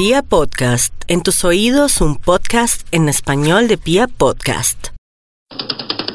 Pia 0.00 0.22
Podcast, 0.22 0.94
en 1.08 1.22
tus 1.22 1.44
oídos 1.44 2.00
un 2.00 2.16
podcast 2.16 2.86
en 2.90 3.10
español 3.10 3.68
de 3.68 3.76
Pia 3.76 4.06
Podcast. 4.08 4.86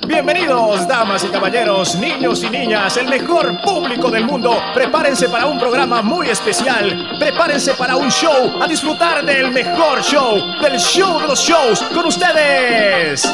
Bienvenidos, 0.08 0.88
damas 0.88 1.24
y 1.24 1.28
caballeros, 1.28 1.94
niños 2.00 2.42
y 2.42 2.50
niñas, 2.50 2.98
el 2.98 3.08
mejor 3.08 3.62
público 3.64 4.10
del 4.10 4.26
mundo. 4.26 4.58
Prepárense 4.74 5.30
para 5.30 5.46
un 5.46 5.60
programa 5.60 6.02
muy 6.02 6.30
especial. 6.30 7.16
Prepárense 7.20 7.76
para 7.76 7.96
un 7.96 8.10
show, 8.10 8.60
a 8.60 8.68
disfrutar 8.68 9.24
del 9.24 9.52
mejor 9.52 10.02
show, 10.02 10.36
del 10.64 10.80
show 10.80 11.20
de 11.20 11.28
los 11.28 11.40
shows, 11.42 11.80
con 11.94 12.08
ustedes. 12.08 13.32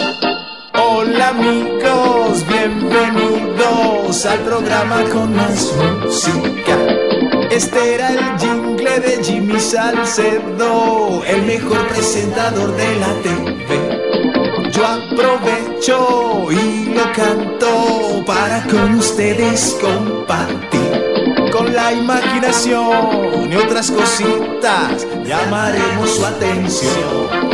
Hola 0.74 1.30
amigos, 1.30 2.46
bienvenidos 2.46 4.26
al 4.26 4.40
programa 4.40 5.02
con 5.14 5.34
más 5.34 5.72
música. 6.04 7.21
Este 7.52 7.96
era 7.96 8.12
el 8.12 8.40
jingle 8.40 9.02
de 9.02 9.22
Jimmy 9.22 9.60
Salcedo, 9.60 11.22
el 11.26 11.42
mejor 11.42 11.86
presentador 11.90 12.74
de 12.78 12.96
la 12.96 13.14
TV. 13.22 14.72
Yo 14.72 14.86
aprovecho 14.88 16.48
y 16.50 16.86
lo 16.94 17.12
canto 17.12 18.24
para 18.26 18.64
con 18.64 18.96
ustedes 18.96 19.78
compartir. 19.82 21.52
Con 21.52 21.74
la 21.74 21.92
imaginación 21.92 23.52
y 23.52 23.56
otras 23.58 23.92
cositas 23.92 25.06
llamaremos 25.26 26.10
su 26.10 26.26
atención. 26.26 27.52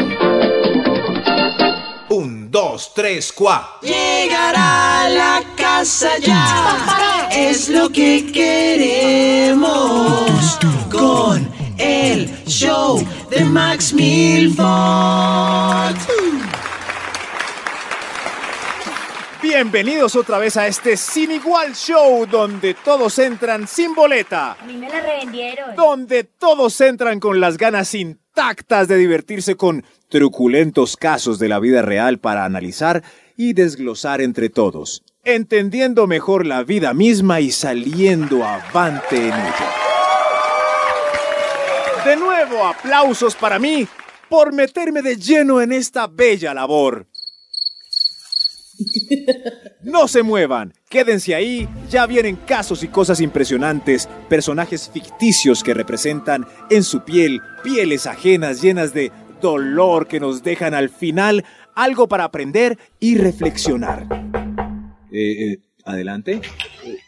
Un, 2.10 2.52
dos, 2.52 2.91
tres, 2.94 3.34
cuatro. 3.34 3.80
Llegar 3.82 4.54
a 4.55 5.10
la 5.10 5.41
casa 5.55 6.20
ya 6.20 7.07
es 7.31 7.70
lo 7.70 7.90
que 7.90 8.31
queremos 8.31 9.68
con 10.91 11.49
el 11.77 12.27
show 12.45 13.05
de 13.30 13.44
Max 13.45 13.94
Milford. 13.94 14.68
Bienvenidos 19.41 20.15
otra 20.15 20.40
vez 20.40 20.57
a 20.57 20.68
este 20.68 20.98
sin 20.98 21.32
igual 21.32 21.74
show 21.74 22.26
donde 22.26 22.74
todos 22.74 23.18
entran 23.20 23.68
sin 23.68 23.93
boleta. 23.96 24.54
A 24.54 24.65
mí 24.65 24.76
me 24.76 24.90
la 24.90 24.99
revendieron. 24.99 25.76
Donde 25.76 26.24
todos 26.24 26.82
entran 26.82 27.20
con 27.20 27.40
las 27.40 27.57
ganas 27.57 27.93
intactas 27.93 28.87
de 28.87 28.98
divertirse 28.98 29.55
con 29.55 29.85
truculentos 30.09 30.98
casos 30.98 31.40
de 31.40 31.49
la 31.49 31.59
vida 31.59 31.82
real 31.82 32.20
para 32.20 32.46
analizar 32.46 33.04
y 33.37 33.54
desglosar 33.54 34.21
entre 34.21 34.49
todos, 34.49 35.04
entendiendo 35.28 36.08
mejor 36.08 36.46
la 36.46 36.64
vida 36.64 36.94
misma 36.94 37.42
y 37.42 37.52
saliendo 37.52 38.46
avante 38.46 39.18
en 39.18 39.34
ella. 39.34 39.74
De 42.06 42.16
nuevo, 42.16 42.66
aplausos 42.66 43.36
para 43.36 43.60
mí 43.60 43.86
por 44.30 44.54
meterme 44.54 45.02
de 45.02 45.18
lleno 45.18 45.62
en 45.62 45.74
esta 45.74 46.08
bella 46.08 46.54
labor. 46.54 47.05
No 49.84 50.08
se 50.08 50.24
muevan, 50.24 50.74
quédense 50.88 51.36
ahí, 51.36 51.68
ya 51.90 52.05
vienen 52.05 52.36
casos 52.36 52.84
y 52.84 52.88
cosas 52.88 53.20
impresionantes, 53.20 54.08
personajes 54.30 54.90
ficticios 54.94 55.64
que 55.64 55.74
representan 55.74 56.48
en 56.70 56.84
su 56.84 57.04
piel 57.04 57.42
pieles 57.64 58.05
ajenas 58.05 58.62
llenas 58.62 58.94
de 58.94 59.12
dolor 59.42 60.08
que 60.08 60.20
nos 60.20 60.44
dejan 60.44 60.74
al 60.74 60.90
final 60.90 61.44
algo 61.76 62.08
para 62.08 62.24
aprender 62.24 62.78
y 63.00 63.18
reflexionar. 63.18 64.47
Eh, 65.12 65.53
eh, 65.53 65.59
adelante. 65.86 66.41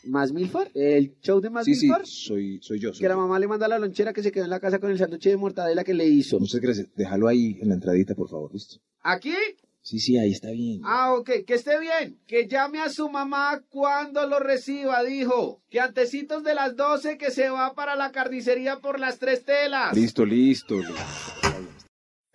¿Más 0.05 0.31
Milford? 0.31 0.69
¿El 0.73 1.13
show 1.21 1.39
de 1.41 1.49
Más 1.49 1.65
Sí, 1.65 1.75
sí, 1.75 1.87
Milford? 1.87 2.05
soy, 2.05 2.59
soy 2.61 2.79
yo. 2.79 2.93
soy 2.93 3.01
Que 3.01 3.07
la 3.07 3.15
yo. 3.15 3.19
mamá 3.21 3.39
le 3.39 3.47
manda 3.47 3.67
la 3.67 3.79
lonchera 3.79 4.13
que 4.13 4.23
se 4.23 4.31
quedó 4.31 4.43
en 4.45 4.49
la 4.49 4.59
casa 4.59 4.79
con 4.79 4.89
el 4.91 4.97
sándwich 4.97 5.23
de 5.23 5.37
mortadela 5.37 5.83
que 5.83 5.93
le 5.93 6.05
hizo. 6.05 6.39
Muchas 6.39 6.61
gracias. 6.61 6.87
Déjalo 6.95 7.27
ahí 7.27 7.57
en 7.61 7.69
la 7.69 7.75
entradita, 7.75 8.15
por 8.15 8.29
favor, 8.29 8.51
¿listo? 8.53 8.77
¿Aquí? 9.01 9.33
Sí, 9.81 9.99
sí, 9.99 10.17
ahí 10.17 10.31
está 10.31 10.51
bien. 10.51 10.81
Ah, 10.83 11.13
ok. 11.13 11.29
Que 11.47 11.53
esté 11.55 11.79
bien. 11.79 12.19
Que 12.27 12.47
llame 12.47 12.79
a 12.79 12.89
su 12.89 13.09
mamá 13.09 13.61
cuando 13.69 14.27
lo 14.27 14.39
reciba, 14.39 15.03
dijo. 15.03 15.61
Que 15.69 15.79
antecitos 15.79 16.43
de 16.43 16.53
las 16.53 16.75
12 16.75 17.17
que 17.17 17.31
se 17.31 17.49
va 17.49 17.73
para 17.73 17.95
la 17.95 18.11
carnicería 18.11 18.79
por 18.81 18.99
las 18.99 19.19
tres 19.19 19.45
telas. 19.45 19.95
Listo, 19.95 20.25
listo. 20.25 20.75
listo. 20.77 20.93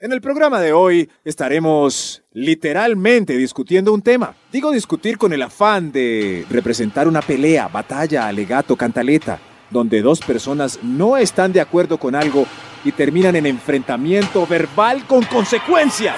En 0.01 0.13
el 0.13 0.21
programa 0.21 0.61
de 0.61 0.73
hoy 0.73 1.09
estaremos 1.25 2.25
literalmente 2.33 3.37
discutiendo 3.37 3.95
un 3.95 4.03
tema. 4.03 4.35
Digo 4.51 4.73
discutir 4.73 5.17
con 5.17 5.33
el 5.33 5.41
afán 5.41 5.93
de 5.93 6.45
representar 6.51 7.07
una 7.07 7.23
pelea, 7.23 7.69
batalla, 7.69 8.27
alegato, 8.27 8.75
cantaleta, 8.75 9.39
donde 9.71 10.03
dos 10.03 10.21
personas 10.21 10.81
no 10.83 11.17
están 11.17 11.53
de 11.53 11.61
acuerdo 11.61 11.97
con 11.99 12.17
algo 12.17 12.45
y 12.85 12.91
terminan 12.91 13.37
en 13.37 13.47
enfrentamiento 13.47 14.47
verbal 14.49 15.07
con 15.07 15.25
consecuencias. 15.25 16.17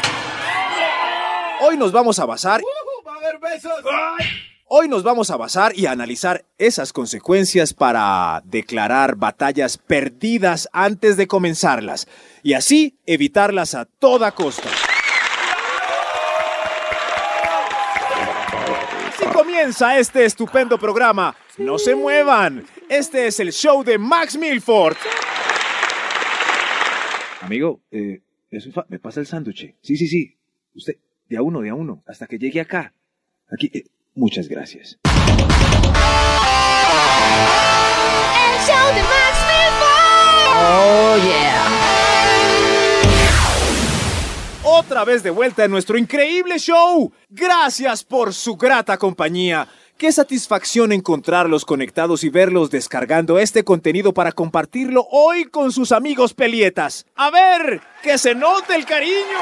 Hoy 1.61 1.77
nos 1.77 1.93
vamos 1.93 2.19
a 2.19 2.25
basar 2.25 2.63
¡Va 3.07 3.13
a 3.13 3.17
haber 3.19 3.39
besos! 3.39 3.73
Hoy 4.69 4.89
nos 4.89 5.05
vamos 5.05 5.31
a 5.31 5.37
basar 5.37 5.79
y 5.79 5.87
a 5.87 5.93
analizar 5.93 6.45
esas 6.59 6.93
consecuencias 6.93 7.73
para 7.73 8.43
declarar 8.45 9.15
batallas 9.15 9.79
perdidas 9.79 10.69
antes 10.73 11.17
de 11.17 11.29
comenzarlas 11.29 12.09
y 12.43 12.55
así 12.55 12.99
evitarlas 13.07 13.77
a 13.77 13.85
toda 13.85 14.33
costa. 14.33 14.69
Si 19.17 19.27
comienza 19.27 20.01
este 20.01 20.25
estupendo 20.25 20.77
programa, 20.79 21.37
no 21.59 21.79
se 21.79 21.95
muevan. 21.95 22.67
Este 22.89 23.29
es 23.29 23.39
el 23.39 23.53
show 23.53 23.85
de 23.85 23.99
Max 23.99 24.37
Milford. 24.37 24.97
Amigo, 27.41 27.83
eh, 27.93 28.21
me 28.89 28.99
pasa 28.99 29.21
el 29.21 29.27
sándwich. 29.29 29.77
Sí, 29.81 29.97
sí, 29.97 30.09
sí. 30.09 30.37
Usted, 30.75 30.97
de 31.29 31.37
a 31.37 31.43
uno, 31.43 31.61
de 31.61 31.69
a 31.69 31.75
uno, 31.75 32.03
hasta 32.05 32.27
que 32.27 32.37
llegue 32.37 32.61
acá. 32.61 32.93
Aquí, 33.49 33.71
eh, 33.73 33.85
muchas 34.17 34.49
gracias. 34.49 34.99
El 35.05 35.13
show 38.67 38.95
de 38.95 39.03
Max. 39.03 39.37
Oh 40.59 41.17
yeah. 41.19 41.67
Otra 44.65 45.05
vez 45.05 45.23
de 45.23 45.31
vuelta 45.31 45.65
en 45.65 45.71
nuestro 45.71 45.97
increíble 45.97 46.59
show. 46.59 47.13
Gracias 47.29 48.03
por 48.03 48.35
su 48.35 48.57
grata 48.57 48.97
compañía. 48.97 49.69
Qué 49.97 50.13
satisfacción 50.13 50.93
encontrarlos 50.93 51.65
conectados 51.65 52.25
y 52.25 52.29
verlos 52.29 52.71
descargando 52.71 53.39
este 53.39 53.65
contenido 53.65 54.13
para 54.13 54.33
compartirlo 54.33 55.07
hoy 55.11 55.45
con 55.45 55.73
sus 55.73 55.93
amigos 55.93 56.35
pelietas. 56.35 57.07
A 57.15 57.31
ver, 57.31 57.81
que 58.03 58.19
se 58.19 58.35
note 58.35 58.75
el 58.75 58.85
cariño. 58.85 59.39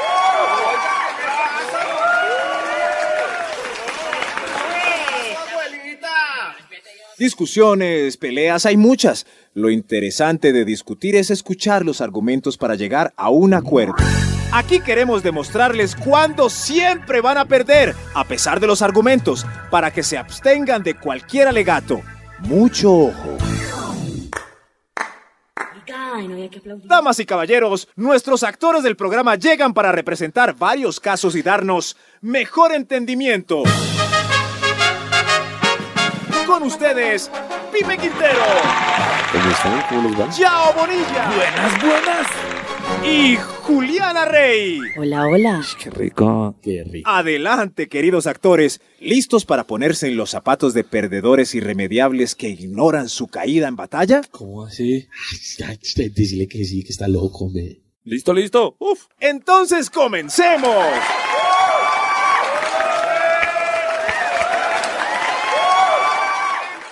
Discusiones, 7.17 8.17
peleas, 8.17 8.65
hay 8.65 8.75
muchas. 8.75 9.25
Lo 9.53 9.69
interesante 9.69 10.51
de 10.51 10.65
discutir 10.65 11.15
es 11.15 11.31
escuchar 11.31 11.85
los 11.85 12.01
argumentos 12.01 12.57
para 12.57 12.75
llegar 12.75 13.13
a 13.15 13.29
un 13.29 13.53
acuerdo. 13.53 13.95
Aquí 14.51 14.81
queremos 14.81 15.23
demostrarles 15.23 15.95
cuándo 15.95 16.49
siempre 16.49 17.21
van 17.21 17.37
a 17.37 17.45
perder, 17.45 17.95
a 18.13 18.25
pesar 18.25 18.59
de 18.59 18.67
los 18.67 18.81
argumentos, 18.81 19.45
para 19.71 19.91
que 19.91 20.03
se 20.03 20.17
abstengan 20.17 20.83
de 20.83 20.95
cualquier 20.95 21.47
alegato. 21.47 22.01
Mucho 22.39 22.93
ojo. 22.93 23.37
Damas 26.83 27.19
y 27.19 27.25
caballeros, 27.25 27.87
nuestros 27.95 28.43
actores 28.43 28.83
del 28.83 28.95
programa 28.95 29.35
llegan 29.35 29.73
para 29.73 29.91
representar 29.91 30.55
varios 30.55 30.99
casos 30.99 31.35
y 31.35 31.41
darnos 31.41 31.95
mejor 32.21 32.73
entendimiento. 32.73 33.63
Con 36.55 36.63
ustedes, 36.63 37.29
Pipe 37.73 37.97
Quintero, 37.97 38.39
¿Cómo 39.33 39.51
están? 39.51 39.83
¿Cómo 39.89 40.09
les 40.09 40.17
va? 40.17 40.29
Yao 40.29 40.73
Bonilla. 40.73 41.33
Buenas, 41.35 41.81
buenas. 41.81 42.27
Y 43.05 43.35
Juliana 43.63 44.23
Rey. 44.23 44.79
Hola, 44.97 45.27
hola. 45.27 45.61
Qué 45.77 45.89
rico. 45.89 46.55
Qué 46.61 46.85
rico. 46.85 47.09
Adelante, 47.09 47.89
queridos 47.89 48.25
actores, 48.25 48.79
listos 49.01 49.43
para 49.43 49.65
ponerse 49.65 50.07
en 50.07 50.15
los 50.15 50.29
zapatos 50.29 50.73
de 50.73 50.85
perdedores 50.85 51.53
irremediables 51.55 52.35
que 52.35 52.47
ignoran 52.47 53.09
su 53.09 53.27
caída 53.27 53.67
en 53.67 53.75
batalla. 53.75 54.21
¿Cómo 54.31 54.63
así? 54.63 55.09
Decirle 55.57 56.47
que 56.47 56.63
sí, 56.63 56.85
que 56.85 56.91
está 56.93 57.09
loco, 57.09 57.49
me. 57.49 57.81
¿Listo, 58.05 58.33
listo? 58.33 58.77
Uf. 58.79 59.07
Entonces 59.19 59.89
comencemos. 59.89 60.85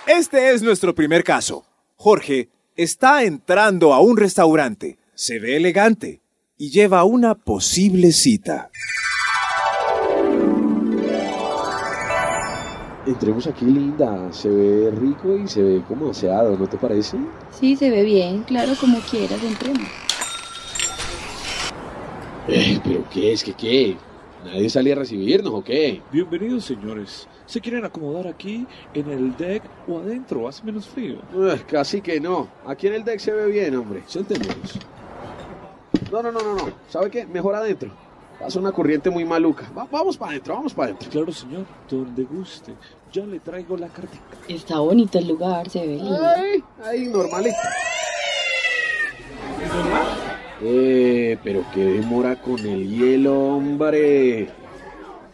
Este 0.06 0.52
es 0.52 0.62
nuestro 0.62 0.94
primer 0.94 1.24
caso. 1.24 1.64
Jorge 1.96 2.50
está 2.76 3.24
entrando 3.24 3.94
a 3.94 4.02
un 4.02 4.18
restaurante, 4.18 4.98
se 5.14 5.40
ve 5.40 5.56
elegante 5.56 6.22
y 6.58 6.72
lleva 6.72 7.06
una 7.06 7.36
posible 7.36 8.12
cita. 8.12 8.70
Entremos 13.08 13.48
aquí, 13.48 13.64
linda. 13.64 14.32
Se 14.34 14.50
ve 14.50 14.92
rico 14.92 15.38
y 15.38 15.48
se 15.48 15.62
ve 15.62 15.82
como 15.88 16.12
aseado, 16.12 16.58
¿no 16.58 16.68
te 16.68 16.78
parece? 16.78 17.18
Sí, 17.58 17.78
se 17.78 17.90
ve 17.90 18.04
bien, 18.04 18.44
claro, 18.44 18.74
como 18.78 19.00
quieras, 19.00 19.42
entremos. 19.42 19.88
Eh, 22.50 22.78
¿Pero 22.84 23.06
qué 23.10 23.32
es? 23.32 23.42
¿Qué 23.42 23.54
qué? 23.54 23.98
¿Nadie 24.44 24.70
sale 24.70 24.92
a 24.92 24.96
recibirnos 24.96 25.54
o 25.54 25.64
qué? 25.64 26.02
Bienvenidos, 26.12 26.66
señores. 26.66 27.26
¿Se 27.54 27.62
quieren 27.62 27.86
acomodar 27.86 28.26
aquí, 28.28 28.66
en 28.96 29.12
el 29.12 29.38
deck 29.38 29.62
o 29.88 30.00
adentro? 30.00 30.48
Hace 30.48 30.64
menos 30.64 30.88
frío. 30.88 31.18
Eh, 31.36 31.62
casi 31.68 32.02
que 32.02 32.20
no. 32.20 32.48
Aquí 32.66 32.88
en 32.88 32.94
el 32.96 33.04
deck 33.04 33.20
se 33.20 33.32
ve 33.32 33.46
bien, 33.46 33.76
hombre. 33.76 34.02
Sentémonos. 34.08 34.80
No, 36.12 36.24
no, 36.24 36.32
no, 36.32 36.40
no, 36.42 36.56
no. 36.56 36.74
¿Sabe 36.90 37.12
qué? 37.12 37.28
Mejor 37.28 37.54
adentro. 37.54 37.92
Pasa 38.40 38.58
una 38.60 38.72
corriente 38.72 39.12
muy 39.12 39.24
maluca. 39.24 39.70
Va- 39.78 39.88
vamos 39.92 40.18
para 40.18 40.32
adentro, 40.32 40.56
vamos 40.56 40.74
para 40.74 40.86
adentro. 40.88 41.12
Claro, 41.12 41.32
señor. 41.32 41.66
Donde 41.88 42.24
guste. 42.24 42.74
Ya 43.12 43.24
le 43.24 43.40
traigo 43.40 43.78
la 43.78 43.88
cartica. 43.88 44.24
Está 44.48 44.80
bonito 44.80 45.20
el 45.20 45.28
lugar, 45.28 45.70
se 45.70 45.82
ve 45.86 45.96
lindo. 45.98 46.26
Ahí, 46.26 46.64
ahí, 46.84 47.06
normalito. 47.06 47.56
Eh, 50.60 51.38
pero 51.44 51.64
qué 51.72 51.82
demora 51.86 52.36
con 52.42 52.58
el 52.66 52.90
hielo, 52.90 53.40
hombre. 53.58 54.50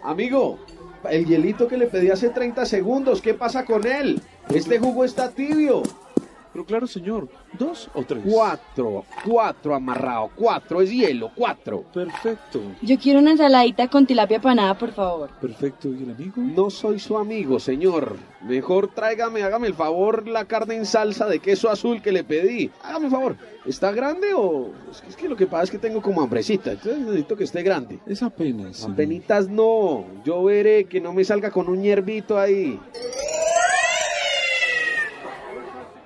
Amigo, 0.03 0.59
el 1.09 1.25
hielito 1.25 1.67
que 1.67 1.77
le 1.77 1.87
pedí 1.87 2.09
hace 2.09 2.29
30 2.29 2.65
segundos, 2.65 3.21
¿qué 3.21 3.33
pasa 3.33 3.65
con 3.65 3.85
él? 3.87 4.21
Este 4.53 4.79
jugo 4.79 5.03
está 5.03 5.29
tibio. 5.29 5.83
Pero 6.59 6.67
claro, 6.67 6.87
señor. 6.87 7.29
¿Dos 7.57 7.89
o 7.93 8.03
tres? 8.03 8.21
Cuatro, 8.29 9.05
cuatro 9.25 9.73
amarrado, 9.73 10.29
cuatro 10.35 10.81
es 10.81 10.91
hielo, 10.91 11.31
cuatro. 11.33 11.85
Perfecto. 11.93 12.59
Yo 12.81 12.97
quiero 12.99 13.19
una 13.19 13.31
ensaladita 13.31 13.87
con 13.87 14.05
tilapia 14.05 14.41
panada, 14.41 14.77
por 14.77 14.91
favor. 14.91 15.29
Perfecto. 15.39 15.87
¿Y 15.87 16.03
el 16.03 16.11
amigo? 16.11 16.33
No 16.37 16.69
soy 16.69 16.99
su 16.99 17.17
amigo, 17.17 17.61
señor. 17.61 18.17
Mejor 18.41 18.93
tráigame, 18.93 19.41
hágame 19.41 19.67
el 19.67 19.73
favor, 19.73 20.27
la 20.27 20.43
carne 20.43 20.75
en 20.75 20.85
salsa 20.85 21.27
de 21.27 21.39
queso 21.39 21.69
azul 21.69 22.01
que 22.01 22.11
le 22.11 22.25
pedí. 22.25 22.69
Hágame 22.83 23.05
el 23.05 23.11
favor. 23.11 23.37
¿Está 23.65 23.93
grande 23.93 24.33
o...? 24.35 24.71
Es 25.07 25.15
que, 25.15 25.29
lo 25.29 25.37
que 25.37 25.47
pasa 25.47 25.63
es 25.63 25.71
que 25.71 25.77
tengo 25.77 26.01
como 26.01 26.21
hambrecita, 26.21 26.73
entonces 26.73 26.99
necesito 26.99 27.37
que 27.37 27.45
esté 27.45 27.63
grande. 27.63 27.99
Es 28.05 28.21
apenas. 28.21 28.77
señor. 28.77 28.93
Apenitas 28.95 29.47
no. 29.47 30.03
Yo 30.25 30.43
veré 30.43 30.83
que 30.85 30.99
no 30.99 31.13
me 31.13 31.23
salga 31.23 31.51
con 31.51 31.69
un 31.69 31.81
hierbito 31.81 32.37
ahí. 32.37 32.77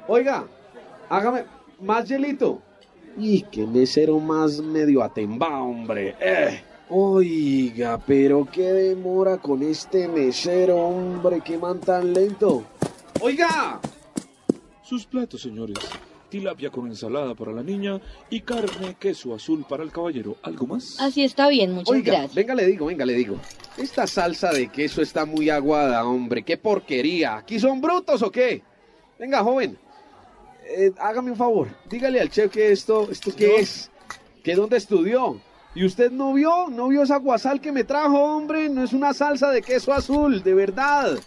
Oiga, 0.07 0.45
hágame 1.09 1.45
más 1.81 2.07
hielito. 2.07 2.61
Y 3.17 3.44
qué 3.44 3.65
mesero 3.67 4.19
más 4.19 4.59
medio 4.59 5.03
atembado, 5.03 5.63
hombre. 5.65 6.15
Eh. 6.19 6.61
Oiga, 6.89 8.00
pero 8.05 8.47
qué 8.51 8.71
demora 8.73 9.38
con 9.38 9.63
este 9.63 10.07
mesero, 10.07 10.77
hombre, 10.77 11.41
qué 11.44 11.57
man 11.57 11.79
tan 11.79 12.13
lento. 12.13 12.63
Oiga, 13.21 13.79
Sus 14.81 15.05
platos, 15.05 15.41
señores. 15.41 15.77
Tilapia 16.29 16.71
con 16.71 16.88
ensalada 16.88 17.35
para 17.35 17.51
la 17.51 17.61
niña 17.63 18.01
y 18.29 18.41
carne, 18.41 18.95
queso 19.00 19.33
azul 19.35 19.65
para 19.69 19.83
el 19.83 19.91
caballero. 19.91 20.35
¿Algo 20.41 20.65
más? 20.65 21.00
Así 21.00 21.23
está 21.23 21.47
bien, 21.47 21.71
muchas 21.71 21.91
Oiga, 21.95 22.11
gracias. 22.13 22.33
venga, 22.35 22.55
le 22.55 22.65
digo, 22.65 22.88
venga, 22.88 23.05
le 23.05 23.13
digo. 23.13 23.38
Esta 23.77 24.07
salsa 24.07 24.51
de 24.51 24.67
queso 24.69 25.01
está 25.01 25.25
muy 25.25 25.50
aguada, 25.51 26.03
hombre. 26.05 26.44
¡Qué 26.44 26.57
porquería! 26.57 27.38
¿Aquí 27.38 27.59
son 27.59 27.79
brutos 27.81 28.21
o 28.23 28.31
qué? 28.31 28.61
Venga, 29.19 29.44
joven. 29.44 29.77
Eh, 30.68 30.92
hágame 31.00 31.31
un 31.31 31.38
favor. 31.38 31.68
Dígale 31.89 32.19
al 32.19 32.30
chef 32.30 32.51
que 32.51 32.71
esto, 32.71 33.10
¿esto 33.12 33.31
qué 33.36 33.57
es? 33.57 33.89
¿Que 34.44 34.56
dónde 34.56 34.77
estudió? 34.77 35.39
¿Y 35.75 35.86
usted 35.86 36.12
no 36.12 36.33
vio? 36.33 36.68
¿No 36.69 36.89
vio 36.89 37.04
esa 37.04 37.18
guasal 37.18 37.60
que 37.60 37.71
me 37.71 37.83
trajo, 37.83 38.19
hombre? 38.19 38.69
No 38.69 38.83
es 38.83 38.94
una 38.94 39.13
salsa 39.13 39.50
de 39.50 39.62
queso 39.62 39.92
azul, 39.92 40.44
de 40.44 40.54
verdad. 40.54 41.18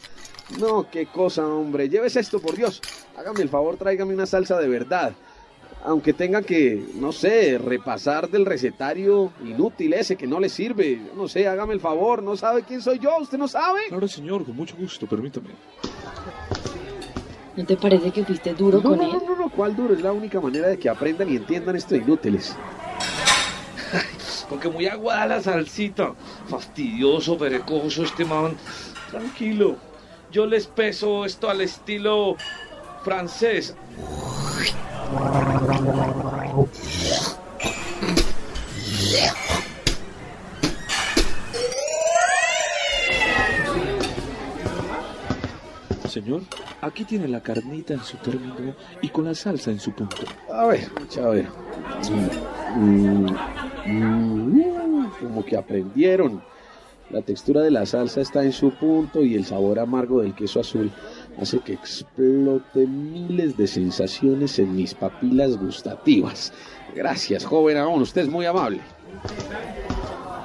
No, 0.60 0.88
qué 0.88 1.06
cosa, 1.06 1.46
hombre. 1.46 1.88
Llévese 1.88 2.20
esto, 2.20 2.40
por 2.40 2.54
Dios. 2.54 2.80
Hágame 3.16 3.42
el 3.42 3.48
favor, 3.48 3.76
tráigame 3.76 4.14
una 4.14 4.26
salsa 4.26 4.58
de 4.58 4.68
verdad. 4.68 5.12
Aunque 5.84 6.12
tenga 6.12 6.42
que, 6.42 6.84
no 6.94 7.12
sé, 7.12 7.58
repasar 7.58 8.28
del 8.28 8.46
recetario 8.46 9.32
inútil 9.44 9.92
ese 9.92 10.16
que 10.16 10.26
no 10.26 10.40
le 10.40 10.48
sirve. 10.48 11.00
No 11.16 11.28
sé, 11.28 11.48
hágame 11.48 11.74
el 11.74 11.80
favor. 11.80 12.22
¿No 12.22 12.36
sabe 12.36 12.62
quién 12.62 12.80
soy 12.80 12.98
yo? 12.98 13.16
¿Usted 13.20 13.38
no 13.38 13.48
sabe? 13.48 13.80
Claro, 13.88 14.08
señor. 14.08 14.44
Con 14.44 14.56
mucho 14.56 14.76
gusto. 14.76 15.06
Permítame. 15.06 15.50
¿No 17.56 17.64
te 17.64 17.76
parece 17.76 18.10
que 18.10 18.24
fuiste 18.24 18.52
duro 18.54 18.78
No, 18.82 18.90
con 18.90 18.98
no, 18.98 19.04
él? 19.04 19.10
no, 19.12 19.20
no, 19.34 19.36
no, 19.36 19.48
¿cuál 19.48 19.74
duro? 19.74 19.94
Es 19.94 20.02
la 20.02 20.12
única 20.12 20.40
manera 20.40 20.68
de 20.68 20.78
que 20.78 20.88
aprendan 20.88 21.30
y 21.32 21.36
entiendan 21.36 21.76
estos 21.76 21.98
inútiles. 21.98 22.54
Porque 24.48 24.68
muy 24.68 24.86
aguada 24.86 25.26
la 25.26 25.42
salsita. 25.42 26.12
Fastidioso, 26.48 27.36
perecoso 27.38 28.04
este 28.04 28.24
man. 28.24 28.54
Tranquilo. 29.10 29.76
Yo 30.30 30.46
les 30.46 30.66
peso 30.66 31.24
esto 31.24 31.48
al 31.48 31.60
estilo 31.62 32.36
francés. 33.02 33.74
Señor, 46.08 46.42
aquí 46.86 47.04
tiene 47.04 47.28
la 47.28 47.40
carnita 47.40 47.94
en 47.94 48.02
su 48.02 48.16
término 48.18 48.74
y 49.02 49.08
con 49.08 49.24
la 49.24 49.34
salsa 49.34 49.70
en 49.70 49.80
su 49.80 49.92
punto. 49.92 50.16
A 50.50 50.66
ver, 50.66 50.88
a 51.22 51.28
ver. 51.28 51.46
Mm, 52.76 53.26
mm, 53.86 55.10
como 55.20 55.44
que 55.44 55.56
aprendieron. 55.56 56.42
La 57.10 57.22
textura 57.22 57.60
de 57.60 57.70
la 57.70 57.86
salsa 57.86 58.20
está 58.20 58.42
en 58.42 58.52
su 58.52 58.72
punto 58.72 59.22
y 59.22 59.36
el 59.36 59.44
sabor 59.44 59.78
amargo 59.78 60.22
del 60.22 60.34
queso 60.34 60.58
azul 60.58 60.90
hace 61.40 61.60
que 61.60 61.74
explote 61.74 62.84
miles 62.86 63.56
de 63.56 63.68
sensaciones 63.68 64.58
en 64.58 64.74
mis 64.74 64.94
papilas 64.94 65.56
gustativas. 65.56 66.52
Gracias, 66.96 67.44
joven 67.44 67.76
aún, 67.76 68.02
usted 68.02 68.22
es 68.22 68.28
muy 68.28 68.44
amable. 68.46 68.80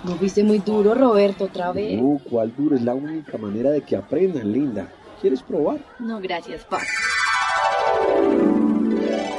¿No 0.03 0.15
fuiste 0.15 0.43
muy 0.43 0.59
duro, 0.59 0.93
Roberto, 0.93 1.45
otra 1.45 1.71
vez? 1.71 1.99
No, 1.99 2.19
cuál 2.29 2.53
duro, 2.55 2.75
es 2.75 2.83
la 2.83 2.93
única 2.93 3.37
manera 3.37 3.71
de 3.71 3.81
que 3.81 3.95
aprendan, 3.95 4.51
linda. 4.51 4.87
¿Quieres 5.21 5.43
probar? 5.43 5.77
No, 5.99 6.19
gracias, 6.19 6.63
pa. 6.63 6.81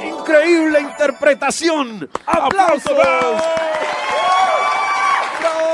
¡Increíble 0.07 0.79
interpretación! 0.79 2.09
¡Aplausos! 2.25 2.93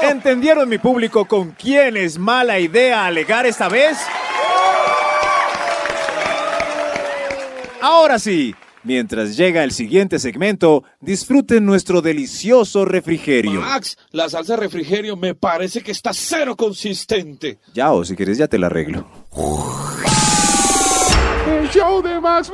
¿Entendieron 0.02 0.68
mi 0.68 0.80
público 0.80 1.26
con 1.26 1.52
quién 1.52 1.96
es 1.96 2.18
mala 2.18 2.60
idea 2.60 3.06
alegar 3.06 3.46
esta 3.46 3.70
vez? 3.70 4.00
Ahora 7.80 8.18
sí, 8.18 8.56
mientras 8.84 9.38
llega 9.38 9.64
el 9.64 9.72
siguiente 9.72 10.18
segmento, 10.18 10.84
disfruten 11.00 11.66
nuestro 11.66 12.02
delicioso 12.02 12.84
refrigerio. 12.84 13.62
Max, 13.62 13.96
la 14.12 14.28
salsa 14.28 14.54
de 14.54 14.62
refrigerio 14.62 15.16
me 15.16 15.36
parece 15.36 15.82
que 15.82 15.92
está 15.92 16.14
cero 16.14 16.56
consistente. 16.56 17.60
Ya, 17.76 17.92
o 17.92 18.04
si 18.04 18.16
quieres 18.16 18.40
ya 18.40 18.48
te 18.48 18.58
la 18.58 18.66
arreglo. 18.68 19.19
El 21.48 21.70
show 21.72 22.02
de 22.02 22.20
Max 22.20 22.52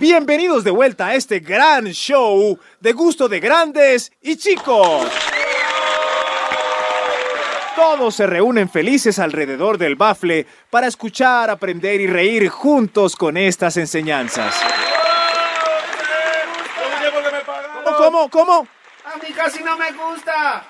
Bienvenidos 0.00 0.64
de 0.64 0.70
vuelta 0.70 1.06
a 1.06 1.14
este 1.14 1.38
gran 1.40 1.86
show 1.86 2.58
de 2.80 2.92
gusto 2.92 3.28
de 3.28 3.40
grandes 3.40 4.10
y 4.20 4.36
chicos. 4.36 5.06
Todos 7.76 8.16
se 8.16 8.26
reúnen 8.26 8.68
felices 8.68 9.20
alrededor 9.20 9.78
del 9.78 9.94
bafle 9.94 10.46
para 10.70 10.88
escuchar, 10.88 11.48
aprender 11.48 12.00
y 12.00 12.08
reír 12.08 12.48
juntos 12.48 13.14
con 13.14 13.36
estas 13.36 13.76
enseñanzas. 13.76 14.54
¿Cómo, 17.84 17.96
cómo, 17.96 18.28
cómo? 18.28 18.68
A 19.04 19.16
mí 19.16 19.32
casi 19.32 19.62
no 19.62 19.76
me 19.76 19.92
gusta. 19.92 20.64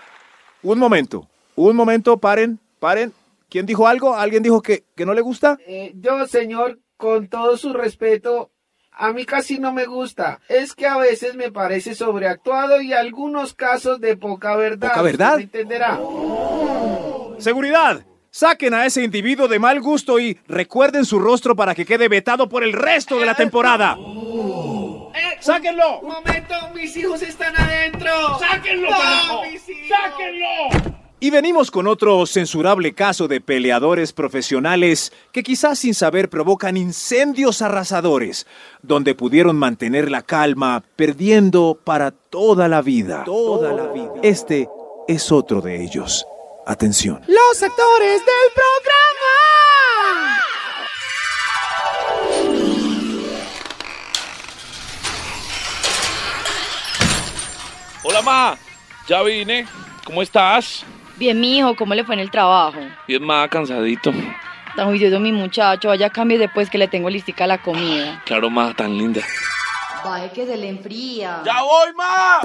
Un 0.63 0.79
momento, 0.79 1.29
un 1.55 1.77
momento, 1.77 2.19
paren, 2.19 2.59
paren. 2.79 3.13
¿Quién 3.49 3.65
dijo 3.65 3.87
algo? 3.87 4.15
¿Alguien 4.15 4.43
dijo 4.43 4.61
que, 4.61 4.85
que 4.95 5.07
no 5.07 5.15
le 5.15 5.21
gusta? 5.21 5.59
Eh, 5.67 5.93
yo, 5.97 6.27
señor, 6.27 6.79
con 6.97 7.29
todo 7.29 7.57
su 7.57 7.73
respeto, 7.73 8.51
a 8.93 9.13
mí 9.13 9.25
casi 9.25 9.59
no 9.59 9.73
me 9.73 9.87
gusta. 9.87 10.41
Es 10.49 10.75
que 10.75 10.87
a 10.87 10.99
veces 10.99 11.35
me 11.35 11.51
parece 11.51 11.95
sobreactuado 11.95 12.83
y 12.83 12.93
algunos 12.93 13.55
casos 13.55 14.01
de 14.01 14.17
poca 14.17 14.57
verdad. 14.57 14.89
¿Poca 14.91 15.03
verdad? 15.03 15.37
Me 15.37 15.43
entenderá. 15.45 15.99
Seguridad. 17.39 18.05
Saquen 18.31 18.75
a 18.75 18.85
ese 18.85 19.03
individuo 19.03 19.49
de 19.49 19.59
mal 19.59 19.81
gusto 19.81 20.19
y 20.21 20.39
recuerden 20.47 21.05
su 21.05 21.19
rostro 21.19 21.57
para 21.57 21.75
que 21.75 21.87
quede 21.87 22.09
vetado 22.09 22.49
por 22.49 22.63
el 22.63 22.73
resto 22.73 23.19
de 23.19 23.27
la 23.27 23.35
temporada. 23.35 23.97
Eh, 25.19 25.37
¡Sáquenlo! 25.41 26.01
Un 26.01 26.09
momento, 26.09 26.55
mis 26.75 26.97
hijos 26.97 27.23
están 27.23 27.55
adentro. 27.57 28.39
¡Sáquenlo, 28.39 28.91
No, 28.91 29.43
mis 29.43 29.69
hijos. 29.69 29.89
¡Sáquenlo! 29.89 30.99
Y 31.21 31.31
venimos 31.31 31.73
con 31.73 31.89
otro 31.89 32.25
censurable 32.27 32.95
caso 32.95 33.27
de 33.27 33.41
peleadores 33.41 34.13
profesionales 34.13 35.13
que 35.33 35.43
quizás 35.43 35.81
sin 35.81 35.93
saber 35.95 36.29
provocan 36.29 36.77
incendios 36.77 37.61
arrasadores, 37.61 38.47
donde 38.83 39.17
pudieron 39.17 39.57
mantener 39.57 40.13
la 40.13 40.23
calma 40.23 40.85
perdiendo 40.95 41.77
para 41.83 42.13
toda 42.13 42.69
la 42.69 42.83
vida. 42.83 43.25
Toda 43.25 43.73
la 43.73 43.89
vida. 43.89 44.13
Este 44.23 44.69
es 45.09 45.33
otro 45.33 45.61
de 45.61 45.83
ellos. 45.83 46.25
Atención. 46.67 47.21
Los 47.27 47.63
actores 47.65 48.19
del 48.21 48.53
programa. 48.55 49.08
Hola, 58.19 58.23
ma. 58.23 58.59
Ya 59.07 59.23
vine. 59.23 59.65
¿Cómo 60.05 60.23
estás? 60.23 60.85
Bien, 61.17 61.39
mijo, 61.41 61.77
¿cómo 61.77 61.95
le 61.95 62.03
fue 62.03 62.17
en 62.17 62.21
el 62.21 62.31
trabajo? 62.33 62.81
Bien, 63.07 63.23
ma, 63.23 63.47
cansadito. 63.47 64.13
Tan 64.75 64.89
juicioso 64.89 65.21
mi 65.21 65.31
muchacho, 65.31 65.87
vaya 65.89 66.11
cambio 66.11 66.37
después 66.37 66.69
que 66.69 66.79
le 66.79 66.89
tengo 66.89 67.09
listica 67.11 67.47
la 67.47 67.59
comida. 67.59 68.21
Claro, 68.25 68.51
ma, 68.51 68.75
tan 68.75 68.99
linda. 68.99 69.21
Baje 70.05 70.31
que 70.33 70.47
se 70.47 70.57
le 70.57 70.69
enfría. 70.69 71.43
¡Ya 71.45 71.63
voy, 71.63 71.95
ma! 71.97 72.41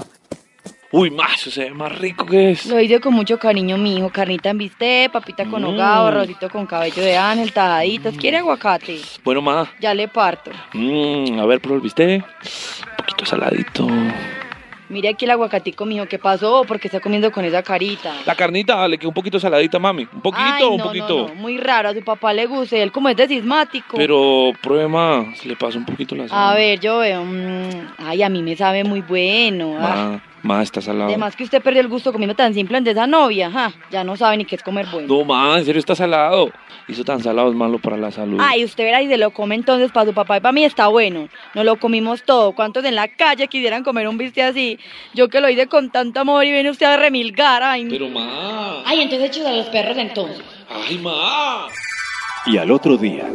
Uy, 0.91 1.09
ma, 1.09 1.25
eso 1.33 1.49
se 1.49 1.63
ve 1.63 1.71
más 1.71 1.91
rico 1.97 2.23
que 2.27 2.51
es. 2.51 2.67
Lo 2.67 2.79
hice 2.79 2.99
con 3.01 3.15
mucho 3.15 3.39
cariño, 3.39 3.75
mijo. 3.77 4.11
Carnita 4.11 4.51
en 4.51 4.59
bistec, 4.59 5.11
papita 5.11 5.45
con 5.45 5.63
Mm. 5.63 5.65
hogado, 5.65 6.07
arrocito 6.09 6.49
con 6.51 6.67
cabello 6.67 7.01
de 7.01 7.17
ángel, 7.17 7.51
tajaditas. 7.51 8.15
¿Quiere 8.15 8.37
aguacate? 8.37 9.01
Bueno, 9.23 9.41
ma. 9.41 9.67
Ya 9.79 9.95
le 9.95 10.07
parto. 10.07 10.51
Mm, 10.73 11.39
a 11.39 11.45
ver, 11.47 11.59
prueba 11.61 11.77
el 11.77 11.81
bistec. 11.81 12.23
Un 12.23 12.95
poquito 12.97 13.25
saladito. 13.25 13.87
Mire 14.93 15.09
aquí 15.09 15.25
el 15.25 15.31
aguacatico, 15.31 15.85
mijo. 15.87 16.05
¿Qué 16.05 16.19
pasó? 16.19 16.63
¿Por 16.67 16.79
qué 16.79 16.87
está 16.87 16.99
comiendo 16.99 17.31
con 17.31 17.43
esa 17.43 17.63
carita? 17.63 18.13
La 18.27 18.35
carnita 18.35 18.87
le 18.87 18.99
quedó 18.99 19.09
un 19.09 19.15
poquito 19.15 19.39
saladita, 19.39 19.79
mami. 19.79 20.07
Un 20.13 20.21
poquito, 20.21 20.43
Ay, 20.45 20.63
un 20.63 20.79
poquito. 20.79 21.17
No, 21.17 21.27
no, 21.29 21.35
muy 21.35 21.57
raro. 21.57 21.89
A 21.89 21.93
su 21.95 22.03
papá 22.03 22.31
le 22.31 22.45
gusta. 22.45 22.77
Él 22.77 22.91
como 22.91 23.09
es 23.09 23.15
de 23.15 23.27
cismático. 23.27 23.97
Pero 23.97 24.51
pruebe, 24.61 24.87
ma. 24.87 25.33
Se 25.35 25.47
le 25.47 25.55
pasa 25.55 25.79
un 25.79 25.85
poquito 25.85 26.15
la 26.15 26.27
sal. 26.27 26.37
A 26.39 26.53
ver, 26.55 26.79
yo 26.79 26.99
veo. 26.99 27.23
mm, 27.25 27.93
ay, 28.05 28.21
a 28.21 28.29
mí 28.29 28.43
me 28.43 28.55
sabe 28.55 28.83
muy 28.83 29.01
bueno. 29.01 29.77
ah. 29.79 29.81
Ma, 29.81 30.21
ma, 30.43 30.61
está 30.61 30.81
salado. 30.81 31.09
Además 31.09 31.35
que 31.35 31.43
usted 31.43 31.61
perdió 31.61 31.81
el 31.81 31.87
gusto 31.87 32.11
comiendo 32.11 32.35
tan 32.35 32.53
simple 32.53 32.79
de 32.81 32.91
esa 32.91 33.07
novia. 33.07 33.49
ja, 33.51 33.73
Ya 33.91 34.03
no 34.03 34.15
sabe 34.15 34.37
ni 34.37 34.45
qué 34.45 34.55
es 34.55 34.63
comer 34.63 34.85
bueno. 34.91 35.07
No, 35.07 35.25
ma, 35.25 35.57
en 35.57 35.65
serio 35.65 35.79
está 35.79 35.95
salado. 35.95 36.51
Eso 36.87 37.03
tan 37.05 37.23
salado 37.23 37.49
es 37.49 37.55
malo 37.55 37.79
para 37.79 37.95
la 37.95 38.11
salud. 38.11 38.37
Ay, 38.41 38.63
usted 38.65 38.83
verá 38.83 39.01
y 39.01 39.07
se 39.07 39.17
lo 39.17 39.31
come 39.31 39.55
entonces 39.55 39.89
para 39.91 40.05
su 40.05 40.13
papá 40.13 40.37
y 40.37 40.41
para 40.41 40.51
mí 40.51 40.65
está 40.65 40.87
bueno. 40.87 41.29
Nos 41.55 41.63
lo 41.65 41.77
comimos 41.79 42.23
todo. 42.23 42.51
¿Cuántos 42.51 42.83
en 42.83 42.95
la 42.95 43.07
calle 43.07 43.47
quisieran 43.47 43.83
comer 43.83 44.07
un 44.07 44.17
bistec 44.17 44.43
así? 44.49 44.77
Yo 45.13 45.29
que 45.29 45.39
lo 45.39 45.49
hice 45.49 45.67
con 45.67 45.89
tanto 45.91 46.19
amor 46.19 46.43
y 46.45 46.51
viene 46.51 46.69
usted 46.69 46.85
a 46.87 46.97
remilgar. 46.97 47.63
Ay, 47.63 47.87
Pero, 47.89 48.09
ma. 48.09 48.83
ay 48.85 49.01
entonces 49.01 49.29
hechos 49.29 49.45
a 49.47 49.53
los 49.53 49.67
perros 49.67 49.97
entonces. 49.97 50.43
Ay, 50.69 50.97
ma. 50.97 51.67
Y 52.45 52.57
al 52.57 52.69
otro 52.71 52.97
día, 52.97 53.29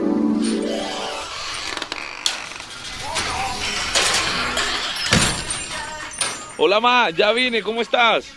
Hola, 6.61 6.81
ma, 6.81 7.11
ya 7.11 7.31
vine, 7.31 7.63
¿cómo 7.63 7.81
estás? 7.83 8.35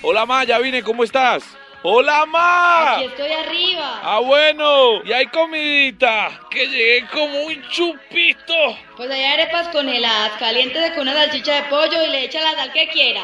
Hola, 0.00 0.24
ma, 0.24 0.44
ya 0.44 0.60
vine, 0.60 0.84
¿cómo 0.84 1.02
estás? 1.02 1.42
Hola, 1.82 2.24
ma. 2.24 2.94
Aquí 2.94 3.06
estoy 3.06 3.32
arriba. 3.32 4.00
Ah, 4.04 4.20
bueno, 4.20 5.02
y 5.04 5.10
hay 5.10 5.26
comidita, 5.26 6.42
que 6.48 6.64
llegué 6.68 7.04
como 7.12 7.42
un 7.42 7.54
chupito. 7.68 8.54
Pues 8.96 9.10
hay 9.10 9.24
arepas 9.24 9.66
congeladas, 9.70 10.38
calientes 10.38 10.92
con 10.92 11.00
una 11.08 11.14
salchicha 11.14 11.56
de 11.56 11.62
pollo 11.68 12.04
y 12.06 12.10
le 12.10 12.26
echa 12.26 12.40
la 12.40 12.54
sal 12.54 12.72
que 12.72 12.86
quiera. 12.86 13.22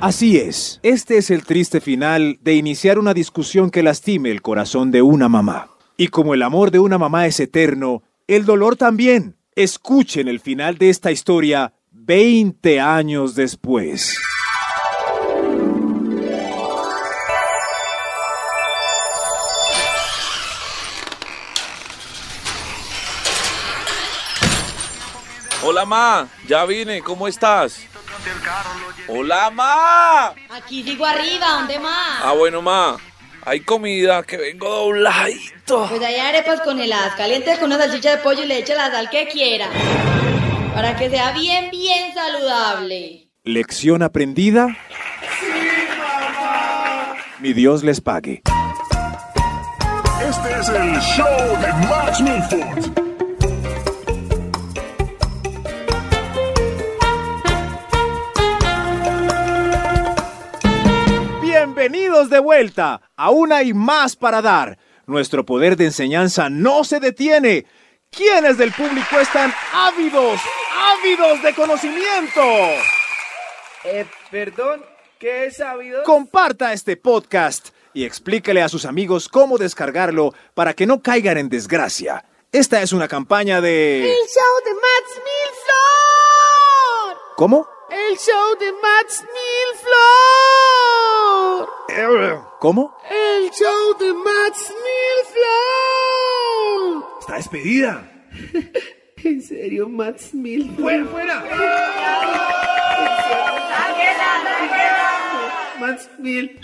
así 0.00 0.38
es. 0.38 0.80
Este 0.82 1.18
es 1.18 1.30
el 1.30 1.44
triste 1.44 1.82
final 1.82 2.38
de 2.40 2.54
iniciar 2.54 2.98
una 2.98 3.12
discusión 3.12 3.70
que 3.70 3.82
lastime 3.82 4.30
el 4.30 4.40
corazón 4.40 4.90
de 4.90 5.02
una 5.02 5.28
mamá. 5.28 5.68
Y 5.98 6.08
como 6.08 6.32
el 6.32 6.40
amor 6.40 6.70
de 6.70 6.78
una 6.78 6.96
mamá 6.96 7.26
es 7.26 7.38
eterno, 7.40 8.04
el 8.26 8.46
dolor 8.46 8.76
también. 8.76 9.36
Escuchen 9.54 10.28
el 10.28 10.40
final 10.40 10.78
de 10.78 10.88
esta 10.88 11.12
historia 11.12 11.74
20 12.04 12.80
años 12.80 13.36
después. 13.36 14.18
Hola, 25.64 25.84
ma, 25.84 26.28
ya 26.48 26.64
vine, 26.64 27.00
¿cómo 27.02 27.28
estás? 27.28 27.78
Hola, 29.06 29.50
ma. 29.50 30.34
Aquí 30.50 30.82
sigo 30.82 31.06
arriba, 31.06 31.52
¿dónde 31.52 31.78
más? 31.78 32.20
Ah, 32.20 32.32
bueno, 32.32 32.60
ma, 32.60 32.96
hay 33.44 33.60
comida, 33.60 34.24
que 34.24 34.38
vengo 34.38 34.68
dobladito. 34.68 35.86
Pues 35.88 36.02
hay 36.02 36.16
arepas 36.16 36.62
congeladas, 36.62 37.14
calientes 37.14 37.60
con 37.60 37.72
una 37.72 37.78
salchicha 37.78 38.10
de 38.10 38.18
pollo 38.18 38.42
y 38.42 38.46
le 38.46 38.58
echa 38.58 38.74
la 38.74 38.90
sal 38.90 39.08
que 39.08 39.28
quiera. 39.28 39.68
Para 40.74 40.96
que 40.96 41.10
sea 41.10 41.32
bien, 41.32 41.70
bien 41.70 42.14
saludable. 42.14 43.28
¿Lección 43.44 44.02
aprendida? 44.02 44.74
Mi 47.40 47.52
Dios 47.52 47.84
les 47.84 48.00
pague. 48.00 48.42
Este 50.26 50.60
es 50.60 50.68
el 50.70 50.98
show 51.00 51.26
de 51.60 51.72
Max 51.88 52.20
Milford. 52.20 53.02
Bienvenidos 61.42 62.30
de 62.30 62.38
vuelta. 62.38 63.02
Aún 63.16 63.52
hay 63.52 63.74
más 63.74 64.16
para 64.16 64.40
dar. 64.40 64.78
Nuestro 65.06 65.44
poder 65.44 65.76
de 65.76 65.86
enseñanza 65.86 66.48
no 66.48 66.84
se 66.84 66.98
detiene. 66.98 67.66
¿Quiénes 68.10 68.58
del 68.58 68.72
público 68.72 69.18
están 69.20 69.52
ávidos, 69.72 70.38
ávidos 70.82 71.42
de 71.42 71.54
conocimiento? 71.54 72.40
Eh, 73.84 74.06
perdón, 74.30 74.84
¿qué 75.18 75.46
es 75.46 75.56
sabido? 75.56 76.02
Comparta 76.04 76.72
este 76.72 76.96
podcast 76.96 77.68
y 77.94 78.04
explíquele 78.04 78.62
a 78.62 78.68
sus 78.68 78.84
amigos 78.84 79.28
cómo 79.28 79.58
descargarlo 79.58 80.34
para 80.54 80.74
que 80.74 80.86
no 80.86 81.02
caigan 81.02 81.38
en 81.38 81.48
desgracia. 81.48 82.24
Esta 82.50 82.82
es 82.82 82.92
una 82.92 83.08
campaña 83.08 83.60
de... 83.60 84.10
El 84.10 84.26
show 84.28 84.62
de 84.64 84.74
Max 84.74 85.22
Milford. 85.24 87.18
¿Cómo? 87.36 87.66
El 87.90 88.16
show 88.18 88.58
de 88.58 88.72
Max 88.72 89.22
Milford. 89.22 89.42
¿Cómo? 92.60 92.96
El 93.10 93.50
show 93.50 93.96
de 93.98 94.12
Max 94.14 94.72
Milford. 95.24 97.04
Está 97.20 97.34
despedida. 97.36 98.08
¿En 99.24 99.40
serio, 99.40 99.88
Max 99.88 100.34
Milford? 100.34 100.80
Fuera, 100.80 101.06
fuera. 101.06 101.44
Max 105.80 106.08
Milford. 106.18 106.62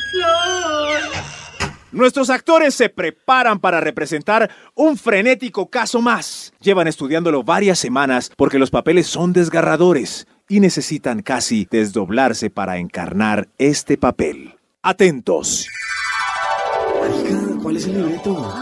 Nuestros 1.92 2.30
actores 2.30 2.74
se 2.74 2.88
preparan 2.88 3.60
para 3.60 3.80
representar 3.80 4.50
un 4.74 4.96
frenético 4.96 5.70
caso 5.70 6.02
más. 6.02 6.52
Llevan 6.60 6.86
estudiándolo 6.86 7.42
varias 7.42 7.78
semanas 7.78 8.30
porque 8.36 8.58
los 8.58 8.70
papeles 8.70 9.06
son 9.06 9.32
desgarradores 9.32 10.26
y 10.48 10.60
necesitan 10.60 11.22
casi 11.22 11.66
desdoblarse 11.70 12.50
para 12.50 12.78
encarnar 12.78 13.48
este 13.58 13.96
papel. 13.96 14.54
Atentos. 14.82 15.66
¿Cuál 17.62 17.76
es 17.76 17.86
el 17.86 17.94
libreto? 17.94 18.54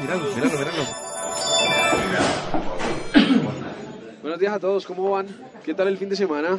Míralo, 0.00 0.34
míralo, 0.34 0.58
míralo. 0.58 2.43
Buenos 4.34 4.40
días 4.50 4.54
a 4.56 4.58
todos, 4.58 4.84
¿cómo 4.84 5.10
van? 5.12 5.28
¿Qué 5.64 5.72
tal 5.74 5.86
el 5.86 5.96
fin 5.96 6.08
de 6.08 6.16
semana? 6.16 6.58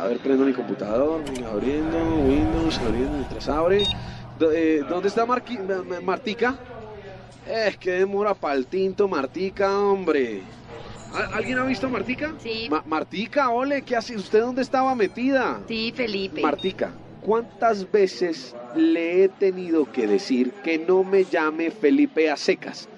A 0.00 0.06
ver, 0.06 0.16
prendo 0.20 0.46
mi 0.46 0.54
computador, 0.54 1.20
abriendo, 1.46 1.98
Windows, 1.98 2.78
abriendo 2.78 3.12
mientras 3.18 3.46
abre. 3.46 3.82
Eh, 4.54 4.82
¿Dónde 4.88 5.08
está 5.08 5.26
Marqui- 5.26 5.58
Martica? 6.02 6.58
Es 7.46 7.76
que 7.76 7.90
demora 7.90 8.32
pa'l 8.32 8.64
tinto, 8.64 9.06
Martica, 9.06 9.78
hombre. 9.80 10.40
¿Al- 11.12 11.34
¿Alguien 11.34 11.58
ha 11.58 11.64
visto 11.66 11.88
a 11.88 11.90
Martica? 11.90 12.32
Sí. 12.42 12.68
Ma- 12.70 12.84
Martica, 12.86 13.50
ole, 13.50 13.82
¿qué 13.82 13.96
hace? 13.96 14.16
¿Usted 14.16 14.40
dónde 14.40 14.62
estaba 14.62 14.94
metida? 14.94 15.60
Sí, 15.68 15.92
Felipe. 15.94 16.40
Martica, 16.40 16.90
¿cuántas 17.20 17.92
veces 17.92 18.56
le 18.74 19.24
he 19.24 19.28
tenido 19.28 19.92
que 19.92 20.06
decir 20.06 20.52
que 20.64 20.78
no 20.78 21.04
me 21.04 21.24
llame 21.24 21.70
Felipe 21.70 22.30
a 22.30 22.38
secas? 22.38 22.88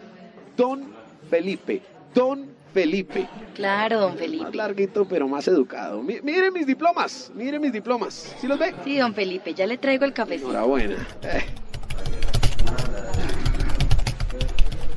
Don 0.56 0.92
Felipe, 1.28 1.82
Don 2.14 2.51
Felipe. 2.72 3.28
Claro, 3.54 4.00
don 4.00 4.10
Más 4.12 4.18
Felipe. 4.20 4.56
larguito, 4.56 5.04
pero 5.06 5.28
más 5.28 5.46
educado. 5.48 6.02
Mi- 6.02 6.20
mire 6.22 6.50
mis 6.50 6.66
diplomas, 6.66 7.30
mire 7.34 7.58
mis 7.58 7.72
diplomas. 7.72 8.34
¿Sí 8.40 8.46
los 8.46 8.58
ve? 8.58 8.74
Sí, 8.84 8.98
don 8.98 9.14
Felipe, 9.14 9.52
ya 9.54 9.66
le 9.66 9.78
traigo 9.78 10.04
el 10.04 10.12
cafecito. 10.12 10.48
Enhorabuena. 10.48 10.96
Eh, 11.22 11.44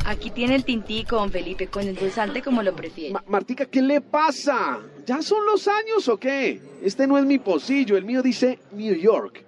Aquí 0.08 0.30
tiene 0.30 0.54
el 0.54 0.64
tintico, 0.64 1.16
don 1.16 1.32
Felipe, 1.32 1.66
con 1.68 1.82
el 1.88 1.96
dulzante 1.96 2.44
como 2.44 2.62
lo 2.62 2.76
prefiere. 2.76 3.12
Ma- 3.14 3.24
Martica, 3.28 3.66
¿qué 3.66 3.82
le 3.82 4.02
pasa? 4.02 4.80
¿Ya 5.04 5.22
son 5.24 5.44
los 5.48 5.68
años 5.68 6.08
o 6.08 6.18
qué? 6.20 6.62
Este 6.84 7.08
no 7.08 7.18
es 7.18 7.26
mi 7.26 7.40
pocillo, 7.40 7.98
el 7.98 8.06
mío 8.06 8.22
dice 8.22 8.60
New 8.72 8.94
York. 8.96 9.44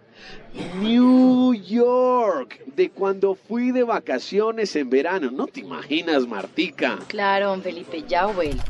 New 0.81 1.53
York, 1.53 2.61
de 2.75 2.89
cuando 2.89 3.35
fui 3.35 3.71
de 3.71 3.83
vacaciones 3.83 4.75
en 4.75 4.89
verano. 4.89 5.31
No 5.31 5.47
te 5.47 5.59
imaginas, 5.59 6.27
Martica. 6.27 6.99
Claro, 7.07 7.55
Felipe, 7.61 8.03
ya 8.07 8.25
vuelvo. 8.27 8.63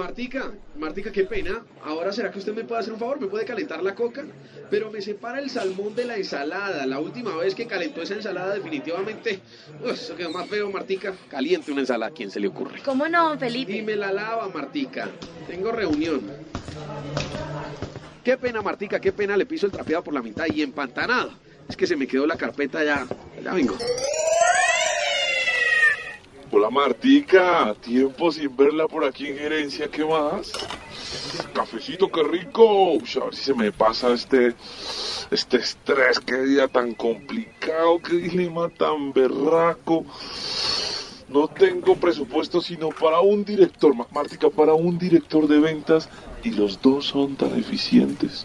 Martica, 0.00 0.50
Martica, 0.78 1.12
qué 1.12 1.24
pena. 1.24 1.62
Ahora 1.84 2.10
será 2.10 2.30
que 2.30 2.38
usted 2.38 2.54
me 2.54 2.64
puede 2.64 2.80
hacer 2.80 2.94
un 2.94 2.98
favor, 2.98 3.20
me 3.20 3.26
puede 3.26 3.44
calentar 3.44 3.82
la 3.82 3.94
coca, 3.94 4.24
pero 4.70 4.90
me 4.90 5.02
separa 5.02 5.40
el 5.40 5.50
salmón 5.50 5.94
de 5.94 6.06
la 6.06 6.16
ensalada. 6.16 6.86
La 6.86 6.98
última 6.98 7.36
vez 7.36 7.54
que 7.54 7.66
calentó 7.66 8.00
esa 8.00 8.14
ensalada 8.14 8.54
definitivamente, 8.54 9.40
Uf, 9.84 9.92
eso 9.92 10.16
quedó 10.16 10.30
más 10.30 10.48
feo, 10.48 10.70
Martica. 10.70 11.12
Caliente 11.28 11.70
una 11.70 11.82
ensalada, 11.82 12.10
¿a 12.12 12.14
quién 12.14 12.30
se 12.30 12.40
le 12.40 12.48
ocurre? 12.48 12.80
¿Cómo 12.82 13.08
no, 13.08 13.38
Felipe? 13.38 13.76
Y 13.76 13.82
me 13.82 13.94
la 13.94 14.10
lava, 14.10 14.48
Martica. 14.48 15.10
Tengo 15.46 15.70
reunión. 15.70 16.22
Qué 18.24 18.38
pena, 18.38 18.62
Martica, 18.62 19.00
qué 19.00 19.12
pena 19.12 19.36
le 19.36 19.44
piso 19.44 19.66
el 19.66 19.72
trapeado 19.72 20.02
por 20.02 20.14
la 20.14 20.22
mitad 20.22 20.46
y 20.46 20.62
empantanado. 20.62 21.30
Es 21.68 21.76
que 21.76 21.86
se 21.86 21.94
me 21.94 22.06
quedó 22.06 22.26
la 22.26 22.36
carpeta 22.36 22.82
ya. 22.82 23.06
Ya 23.44 23.52
vengo. 23.52 23.76
Hola 26.52 26.68
Martica, 26.70 27.74
tiempo 27.80 28.32
sin 28.32 28.56
verla 28.56 28.88
por 28.88 29.04
aquí 29.04 29.28
en 29.28 29.38
gerencia, 29.38 29.88
¿qué 29.88 30.04
más? 30.04 30.52
Cafecito, 31.54 32.10
qué 32.10 32.22
rico. 32.24 32.94
A 33.20 33.24
ver 33.26 33.34
si 33.34 33.44
se 33.44 33.54
me 33.54 33.70
pasa 33.70 34.12
este, 34.12 34.54
este 35.30 35.58
estrés, 35.58 36.18
qué 36.20 36.42
día 36.42 36.66
tan 36.66 36.94
complicado, 36.94 38.00
qué 38.00 38.16
dilema 38.16 38.68
tan 38.68 39.12
berraco. 39.12 40.04
No 41.28 41.46
tengo 41.46 41.94
presupuesto 41.94 42.60
sino 42.60 42.88
para 42.88 43.20
un 43.20 43.44
director, 43.44 43.94
Ma- 43.94 44.08
Martica, 44.12 44.50
para 44.50 44.74
un 44.74 44.98
director 44.98 45.46
de 45.46 45.60
ventas 45.60 46.08
y 46.42 46.50
los 46.50 46.82
dos 46.82 47.06
son 47.06 47.36
tan 47.36 47.56
eficientes. 47.56 48.44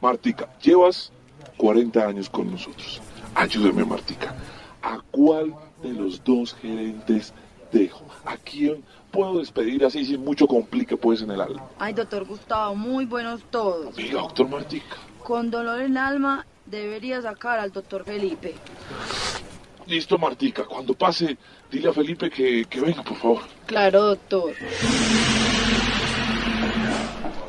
Martica, 0.00 0.48
llevas 0.60 1.12
40 1.58 2.04
años 2.04 2.28
con 2.28 2.50
nosotros. 2.50 3.00
Ayúdeme, 3.36 3.84
Martica. 3.84 4.34
¿A 4.82 4.98
cuál 5.12 5.54
de 5.82 5.92
los 5.92 6.22
dos 6.24 6.54
gerentes 6.54 7.32
dejo? 7.72 8.04
¿A 8.24 8.36
quién 8.36 8.84
puedo 9.10 9.38
despedir 9.38 9.84
así 9.84 10.04
sin 10.04 10.24
mucho 10.24 10.46
complique 10.46 10.96
pues 10.96 11.22
en 11.22 11.30
el 11.30 11.40
alma? 11.40 11.64
Ay, 11.78 11.92
doctor 11.92 12.24
Gustavo, 12.24 12.74
muy 12.74 13.04
buenos 13.04 13.42
todos. 13.50 13.96
Mira, 13.96 14.20
doctor 14.20 14.48
Martica. 14.48 14.96
Con 15.22 15.50
dolor 15.50 15.80
en 15.80 15.92
el 15.92 15.96
alma, 15.98 16.46
debería 16.66 17.20
sacar 17.22 17.58
al 17.58 17.72
doctor 17.72 18.04
Felipe. 18.04 18.54
Listo, 19.86 20.18
Martica. 20.18 20.64
Cuando 20.64 20.94
pase, 20.94 21.36
dile 21.70 21.88
a 21.88 21.92
Felipe 21.92 22.28
que, 22.28 22.64
que 22.64 22.80
venga, 22.80 23.02
por 23.02 23.16
favor. 23.16 23.42
Claro, 23.66 24.02
doctor. 24.02 24.52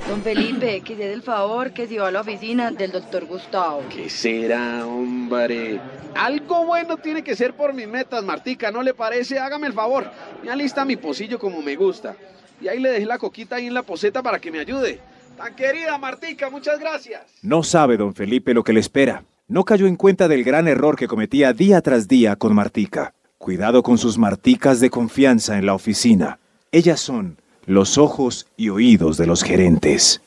Don 0.07 0.21
Felipe, 0.21 0.79
que 0.81 0.95
se 0.95 1.03
dé 1.03 1.13
el 1.13 1.21
favor 1.21 1.73
que 1.73 1.85
va 1.99 2.07
a 2.07 2.11
la 2.11 2.21
oficina 2.21 2.71
del 2.71 2.93
doctor 2.93 3.25
Gustavo. 3.25 3.83
¿Qué 3.89 4.09
será, 4.09 4.87
hombre? 4.87 5.81
Algo 6.15 6.65
bueno 6.65 6.95
tiene 6.95 7.21
que 7.21 7.35
ser 7.35 7.53
por 7.53 7.73
mis 7.73 7.89
metas, 7.89 8.23
Martica, 8.23 8.71
¿no 8.71 8.81
le 8.81 8.93
parece? 8.93 9.37
Hágame 9.37 9.67
el 9.67 9.73
favor. 9.73 10.09
Me 10.41 10.49
alista 10.49 10.85
mi 10.85 10.95
pocillo 10.95 11.37
como 11.37 11.61
me 11.61 11.75
gusta. 11.75 12.15
Y 12.61 12.69
ahí 12.69 12.79
le 12.79 12.89
dejé 12.89 13.05
la 13.05 13.17
coquita 13.17 13.57
ahí 13.57 13.67
en 13.67 13.73
la 13.73 13.83
poseta 13.83 14.23
para 14.23 14.39
que 14.39 14.49
me 14.49 14.59
ayude. 14.59 15.01
Tan 15.35 15.53
querida 15.55 15.97
Martica, 15.97 16.49
muchas 16.49 16.79
gracias. 16.79 17.23
No 17.41 17.61
sabe 17.61 17.97
don 17.97 18.15
Felipe 18.15 18.53
lo 18.53 18.63
que 18.63 18.71
le 18.71 18.79
espera. 18.79 19.25
No 19.49 19.65
cayó 19.65 19.87
en 19.87 19.97
cuenta 19.97 20.29
del 20.29 20.45
gran 20.45 20.69
error 20.69 20.95
que 20.95 21.09
cometía 21.09 21.51
día 21.51 21.81
tras 21.81 22.07
día 22.07 22.37
con 22.37 22.55
Martica. 22.55 23.13
Cuidado 23.37 23.83
con 23.83 23.97
sus 23.97 24.17
marticas 24.17 24.79
de 24.79 24.89
confianza 24.89 25.57
en 25.57 25.65
la 25.65 25.73
oficina. 25.73 26.39
Ellas 26.71 27.01
son 27.01 27.37
los 27.67 27.97
ojos 27.97 28.47
y 28.55 28.69
oídos 28.69 29.17
de 29.17 29.27
los 29.27 29.43
gerentes. 29.43 30.21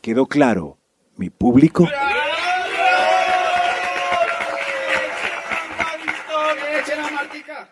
¿Quedó 0.00 0.26
claro, 0.26 0.78
mi 1.16 1.28
público? 1.28 1.86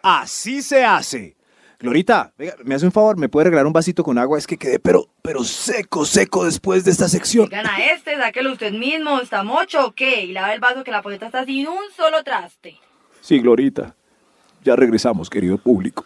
Así 0.02 0.62
se 0.62 0.84
hace. 0.84 1.34
Glorita, 1.78 2.32
venga, 2.38 2.54
me 2.64 2.74
hace 2.74 2.84
un 2.84 2.92
favor, 2.92 3.16
¿me 3.16 3.28
puede 3.28 3.44
regalar 3.44 3.66
un 3.66 3.72
vasito 3.72 4.04
con 4.04 4.18
agua? 4.18 4.38
Es 4.38 4.46
que 4.46 4.56
quedé 4.56 4.78
pero, 4.78 5.08
pero 5.22 5.44
seco, 5.44 6.04
seco 6.04 6.44
después 6.44 6.84
de 6.84 6.90
esta 6.90 7.08
sección. 7.08 7.48
Gana 7.48 7.78
este, 7.92 8.16
sáquelo 8.16 8.52
usted 8.52 8.72
mismo, 8.72 9.20
¿está 9.20 9.42
mocho 9.42 9.86
o 9.86 9.92
qué? 9.92 10.24
Y 10.24 10.32
lava 10.32 10.52
el 10.52 10.60
vaso 10.60 10.84
que 10.84 10.90
la 10.90 11.02
poseta 11.02 11.26
está 11.26 11.44
sin 11.44 11.66
un 11.68 11.90
solo 11.96 12.22
traste. 12.22 12.76
Sí, 13.22 13.40
Glorita. 13.40 13.94
Ya 14.62 14.76
regresamos, 14.76 15.30
querido 15.30 15.58
público. 15.58 16.04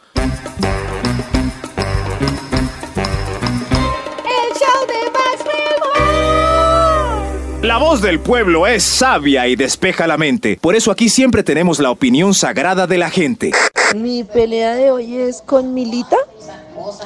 La 7.70 7.78
voz 7.78 8.02
del 8.02 8.18
pueblo 8.18 8.66
es 8.66 8.82
sabia 8.82 9.46
y 9.46 9.54
despeja 9.54 10.08
la 10.08 10.18
mente. 10.18 10.58
Por 10.60 10.74
eso 10.74 10.90
aquí 10.90 11.08
siempre 11.08 11.44
tenemos 11.44 11.78
la 11.78 11.92
opinión 11.92 12.34
sagrada 12.34 12.88
de 12.88 12.98
la 12.98 13.10
gente. 13.10 13.52
Mi 13.94 14.24
pelea 14.24 14.74
de 14.74 14.90
hoy 14.90 15.18
es 15.18 15.40
con 15.40 15.72
Milita, 15.72 16.16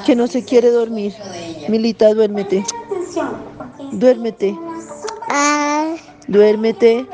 que 0.07 0.15
no 0.15 0.25
se 0.25 0.43
quiere 0.43 0.71
dormir. 0.71 1.13
Milita, 1.69 2.11
duérmete. 2.15 2.63
Duérmete. 3.91 4.57
Duérmete. 6.27 7.05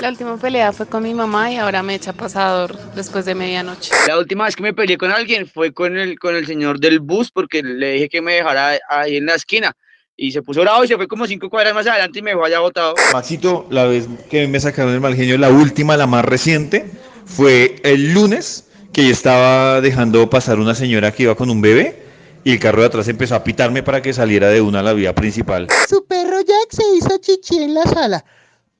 La 0.00 0.08
última 0.08 0.38
pelea 0.38 0.72
fue 0.72 0.86
con 0.86 1.02
mi 1.02 1.12
mamá 1.12 1.52
y 1.52 1.58
ahora 1.58 1.82
me 1.82 1.96
echa 1.96 2.14
pasador 2.14 2.78
después 2.94 3.26
de 3.26 3.34
medianoche. 3.34 3.92
La 4.06 4.16
última 4.16 4.46
vez 4.46 4.56
que 4.56 4.62
me 4.62 4.72
peleé 4.72 4.96
con 4.96 5.12
alguien 5.12 5.46
fue 5.46 5.74
con 5.74 5.98
el, 5.98 6.18
con 6.18 6.34
el 6.34 6.46
señor 6.46 6.80
del 6.80 7.00
bus 7.00 7.30
porque 7.30 7.62
le 7.62 7.92
dije 7.92 8.08
que 8.08 8.22
me 8.22 8.32
dejara 8.36 8.78
ahí 8.88 9.18
en 9.18 9.26
la 9.26 9.34
esquina. 9.34 9.76
Y 10.16 10.32
se 10.32 10.42
puso 10.42 10.60
bravo 10.60 10.84
y 10.84 10.88
se 10.88 10.96
fue 10.96 11.08
como 11.08 11.26
cinco 11.26 11.48
cuadras 11.48 11.74
más 11.74 11.86
adelante 11.86 12.18
y 12.18 12.22
me 12.22 12.30
dejó 12.30 12.44
allá 12.44 12.60
botado. 12.60 12.94
Maxito, 13.12 13.66
la 13.70 13.84
vez 13.84 14.06
que 14.30 14.46
me 14.46 14.60
sacaron 14.60 14.92
el 14.92 15.00
mal 15.00 15.14
genio, 15.14 15.38
la 15.38 15.50
última, 15.50 15.96
la 15.96 16.06
más 16.06 16.24
reciente, 16.24 16.90
fue 17.24 17.76
el 17.82 18.12
lunes 18.12 18.68
que 18.92 19.06
yo 19.06 19.10
estaba 19.10 19.80
dejando 19.80 20.28
pasar 20.28 20.58
una 20.58 20.74
señora 20.74 21.12
que 21.12 21.24
iba 21.24 21.34
con 21.34 21.48
un 21.48 21.62
bebé 21.62 22.02
y 22.44 22.52
el 22.52 22.58
carro 22.58 22.80
de 22.82 22.88
atrás 22.88 23.08
empezó 23.08 23.34
a 23.34 23.44
pitarme 23.44 23.82
para 23.82 24.02
que 24.02 24.12
saliera 24.12 24.48
de 24.48 24.60
una 24.60 24.80
a 24.80 24.82
la 24.82 24.92
vía 24.92 25.14
principal. 25.14 25.68
Su 25.88 26.04
perro 26.04 26.40
Jack 26.40 26.70
se 26.70 26.82
hizo 26.96 27.16
chichi 27.18 27.62
en 27.62 27.74
la 27.74 27.84
sala. 27.84 28.24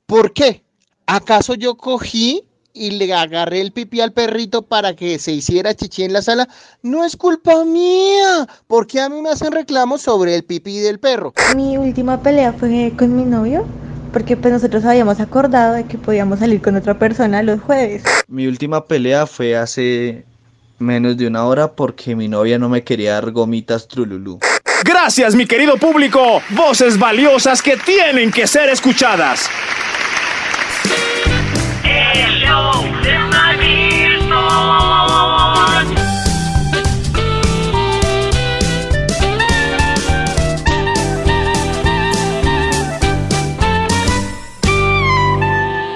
¿Por 0.06 0.32
qué? 0.32 0.62
¿Acaso 1.06 1.54
yo 1.54 1.76
cogí 1.76 2.44
y 2.74 2.92
le 2.92 3.12
agarré 3.12 3.60
el 3.60 3.72
pipí 3.72 4.00
al 4.00 4.12
perrito 4.12 4.62
para 4.62 4.94
que 4.94 5.18
se 5.18 5.32
hiciera 5.32 5.74
chichi 5.74 6.04
en 6.04 6.12
la 6.12 6.22
sala? 6.22 6.48
No 6.82 7.04
es 7.04 7.16
culpa 7.16 7.64
mía. 7.64 8.46
¿Por 8.66 8.86
qué 8.86 9.00
a 9.00 9.08
mí 9.08 9.20
me 9.20 9.30
hacen 9.30 9.52
reclamos 9.52 10.02
sobre 10.02 10.34
el 10.34 10.44
pipí 10.44 10.78
del 10.78 10.98
perro? 10.98 11.32
Mi 11.54 11.76
última 11.76 12.22
pelea 12.22 12.52
fue 12.52 12.92
con 12.96 13.16
mi 13.16 13.24
novio, 13.24 13.66
porque 14.12 14.36
pues 14.36 14.52
nosotros 14.52 14.84
habíamos 14.84 15.20
acordado 15.20 15.74
de 15.74 15.84
que 15.84 15.98
podíamos 15.98 16.38
salir 16.38 16.60
con 16.60 16.76
otra 16.76 16.98
persona 16.98 17.42
los 17.42 17.60
jueves. 17.60 18.02
Mi 18.28 18.46
última 18.46 18.84
pelea 18.86 19.26
fue 19.26 19.56
hace 19.56 20.24
menos 20.78 21.16
de 21.16 21.26
una 21.26 21.44
hora 21.44 21.72
porque 21.72 22.14
mi 22.16 22.28
novia 22.28 22.58
no 22.58 22.68
me 22.68 22.82
quería 22.82 23.14
dar 23.14 23.30
gomitas 23.30 23.88
trululú. 23.88 24.40
Gracias, 24.84 25.34
mi 25.34 25.46
querido 25.46 25.76
público. 25.76 26.42
Voces 26.50 26.98
valiosas 26.98 27.62
que 27.62 27.76
tienen 27.76 28.32
que 28.32 28.46
ser 28.46 28.68
escuchadas. 28.68 29.48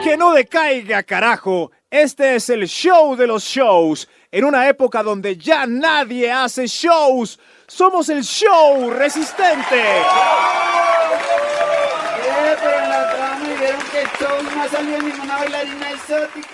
Que 0.03 0.17
no 0.17 0.33
decaiga, 0.33 1.03
carajo. 1.03 1.73
Este 1.91 2.37
es 2.37 2.49
el 2.49 2.67
show 2.67 3.17
de 3.17 3.27
los 3.27 3.45
shows. 3.45 4.09
En 4.31 4.45
una 4.45 4.67
época 4.67 5.03
donde 5.03 5.37
ya 5.37 5.67
nadie 5.67 6.33
hace 6.33 6.67
shows. 6.67 7.39
Somos 7.67 8.09
el 8.09 8.23
show 8.23 8.91
resistente. 8.91 9.83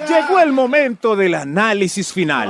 Llegó 0.09 0.41
el 0.41 0.53
momento 0.53 1.17
del 1.17 1.35
análisis 1.35 2.13
final. 2.13 2.49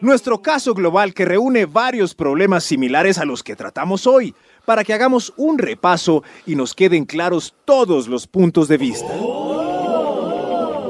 Nuestro 0.00 0.42
caso 0.42 0.74
global 0.74 1.14
que 1.14 1.24
reúne 1.24 1.64
varios 1.64 2.14
problemas 2.14 2.64
similares 2.64 3.16
a 3.16 3.24
los 3.24 3.42
que 3.42 3.56
tratamos 3.56 4.06
hoy, 4.06 4.34
para 4.66 4.84
que 4.84 4.92
hagamos 4.92 5.32
un 5.38 5.56
repaso 5.56 6.22
y 6.44 6.56
nos 6.56 6.74
queden 6.74 7.06
claros 7.06 7.54
todos 7.64 8.06
los 8.06 8.26
puntos 8.26 8.68
de 8.68 8.76
vista. 8.76 9.12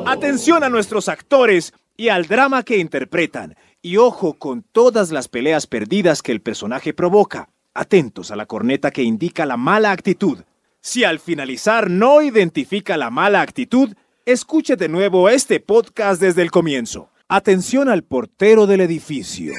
Atención 0.06 0.64
a 0.64 0.68
nuestros 0.68 1.08
actores 1.08 1.72
y 1.96 2.08
al 2.08 2.26
drama 2.26 2.64
que 2.64 2.78
interpretan, 2.78 3.56
y 3.82 3.98
ojo 3.98 4.34
con 4.34 4.62
todas 4.62 5.12
las 5.12 5.28
peleas 5.28 5.68
perdidas 5.68 6.20
que 6.20 6.32
el 6.32 6.40
personaje 6.42 6.92
provoca. 6.92 7.53
Atentos 7.76 8.30
a 8.30 8.36
la 8.36 8.46
corneta 8.46 8.92
que 8.92 9.02
indica 9.02 9.44
la 9.44 9.56
mala 9.56 9.90
actitud. 9.90 10.38
Si 10.80 11.02
al 11.02 11.18
finalizar 11.18 11.90
no 11.90 12.22
identifica 12.22 12.96
la 12.96 13.10
mala 13.10 13.40
actitud, 13.40 13.94
escuche 14.24 14.76
de 14.76 14.88
nuevo 14.88 15.28
este 15.28 15.58
podcast 15.58 16.20
desde 16.20 16.42
el 16.42 16.52
comienzo. 16.52 17.10
Atención 17.26 17.88
al 17.88 18.04
portero 18.04 18.68
del 18.68 18.80
edificio. 18.80 19.54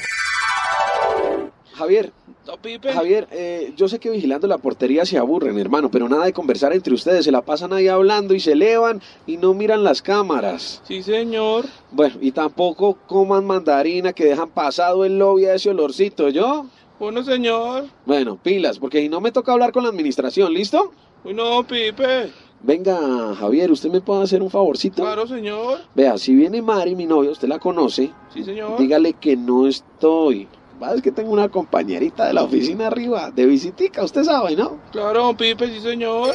Javier, 1.73 2.13
Pipe. 2.61 2.93
Javier, 2.93 3.27
eh, 3.31 3.73
yo 3.75 3.89
sé 3.89 3.99
que 3.99 4.09
vigilando 4.09 4.47
la 4.47 4.59
portería 4.59 5.05
se 5.05 5.17
aburren, 5.17 5.59
hermano, 5.59 5.91
pero 5.91 6.07
nada 6.07 6.23
de 6.23 6.31
conversar 6.31 6.71
entre 6.71 6.93
ustedes. 6.93 7.25
Se 7.25 7.31
la 7.31 7.41
pasan 7.41 7.73
ahí 7.73 7.89
hablando 7.89 8.33
y 8.33 8.39
se 8.39 8.53
elevan 8.53 9.01
y 9.27 9.35
no 9.35 9.53
miran 9.53 9.83
las 9.83 10.01
cámaras. 10.01 10.81
Sí, 10.87 11.03
señor. 11.03 11.65
Bueno, 11.91 12.15
y 12.21 12.31
tampoco 12.31 12.97
coman 13.07 13.45
mandarina 13.45 14.13
que 14.13 14.23
dejan 14.23 14.51
pasado 14.51 15.03
el 15.03 15.19
lobby 15.19 15.47
a 15.47 15.55
ese 15.55 15.71
olorcito, 15.71 16.29
¿yo? 16.29 16.67
Bueno, 16.99 17.23
señor. 17.23 17.85
Bueno, 18.05 18.37
pilas, 18.41 18.79
porque 18.79 19.01
si 19.01 19.09
no 19.09 19.19
me 19.19 19.31
toca 19.31 19.51
hablar 19.51 19.71
con 19.71 19.83
la 19.83 19.89
administración, 19.89 20.53
¿listo? 20.53 20.91
Uy, 21.23 21.33
no, 21.33 21.63
Pipe. 21.63 22.31
Venga, 22.61 23.35
Javier, 23.35 23.71
¿usted 23.71 23.89
me 23.91 24.01
puede 24.01 24.23
hacer 24.23 24.41
un 24.41 24.49
favorcito? 24.49 25.03
Claro, 25.03 25.27
señor. 25.27 25.79
Vea, 25.93 26.17
si 26.17 26.33
viene 26.33 26.61
Mari, 26.61 26.95
mi 26.95 27.05
novia, 27.05 27.31
usted 27.31 27.47
la 27.47 27.59
conoce. 27.59 28.11
Sí, 28.33 28.43
señor. 28.43 28.77
Dígale 28.79 29.13
que 29.13 29.35
no 29.35 29.67
estoy. 29.67 30.47
Va, 30.81 30.93
es 30.93 31.01
que 31.01 31.11
tengo 31.11 31.31
una 31.31 31.49
compañerita 31.49 32.25
de 32.27 32.33
la 32.33 32.43
oficina 32.43 32.87
arriba, 32.87 33.31
de 33.31 33.45
visitica, 33.45 34.03
usted 34.03 34.23
sabe, 34.23 34.55
¿no? 34.55 34.77
Claro, 34.91 35.35
Pipe, 35.35 35.67
sí, 35.67 35.79
señor. 35.81 36.33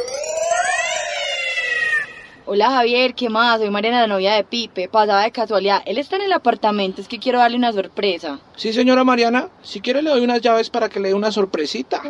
Hola 2.53 2.69
Javier, 2.69 3.15
¿qué 3.15 3.29
más? 3.29 3.61
Soy 3.61 3.71
Mariana, 3.71 4.01
la 4.01 4.07
novia 4.09 4.35
de 4.35 4.43
Pipe. 4.43 4.89
Pasaba 4.89 5.23
de 5.23 5.31
casualidad. 5.31 5.85
Él 5.87 5.99
está 5.99 6.17
en 6.17 6.23
el 6.23 6.33
apartamento, 6.33 7.01
es 7.01 7.07
que 7.07 7.21
quiero 7.21 7.39
darle 7.39 7.57
una 7.57 7.73
sorpresa. 7.73 8.41
Sí, 8.57 8.73
señora 8.73 9.05
Mariana. 9.05 9.51
Si 9.63 9.81
quiere 9.81 10.03
le 10.03 10.11
doy 10.11 10.25
unas 10.25 10.41
llaves 10.41 10.69
para 10.69 10.89
que 10.89 10.99
le 10.99 11.11
dé 11.11 11.15
una 11.15 11.31
sorpresita. 11.31 12.03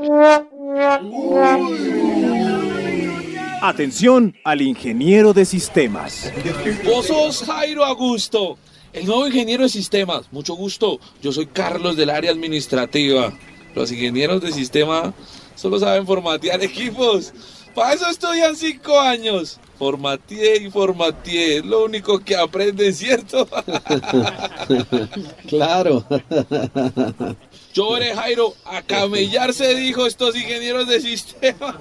Atención 3.61 4.35
al 4.42 4.62
ingeniero 4.62 5.35
de 5.35 5.44
sistemas. 5.44 6.33
Vos 6.87 7.09
sos 7.09 7.42
Jairo 7.44 7.85
Augusto, 7.85 8.57
el 8.94 9.05
nuevo 9.05 9.26
ingeniero 9.26 9.64
de 9.64 9.68
sistemas. 9.68 10.33
Mucho 10.33 10.55
gusto. 10.55 11.00
Yo 11.20 11.33
soy 11.33 11.48
Carlos 11.48 11.98
del 11.98 12.09
área 12.09 12.31
administrativa. 12.31 13.31
Los 13.74 13.92
ingenieros 13.92 14.40
de 14.40 14.53
sistema 14.53 15.12
solo 15.55 15.79
saben 15.79 16.07
formatear 16.07 16.62
equipos. 16.64 17.35
Para 17.74 17.94
eso 17.94 18.06
estudian 18.09 18.56
cinco 18.56 18.98
años. 18.98 19.61
Formateé 19.78 20.62
y 20.62 20.70
formateé. 20.70 21.59
Es 21.59 21.64
lo 21.64 21.85
único 21.85 22.18
que 22.18 22.37
aprenden, 22.37 22.92
¿cierto? 22.94 23.46
claro. 25.48 26.04
Yo 27.72 27.92
veré, 27.92 28.14
Jairo, 28.14 28.54
a 28.64 28.83
camellar 28.83 29.54
se 29.54 29.74
dijo 29.74 30.06
estos 30.06 30.37
ingenieros 30.37 30.88
de 30.88 31.00
sistema. 31.00 31.78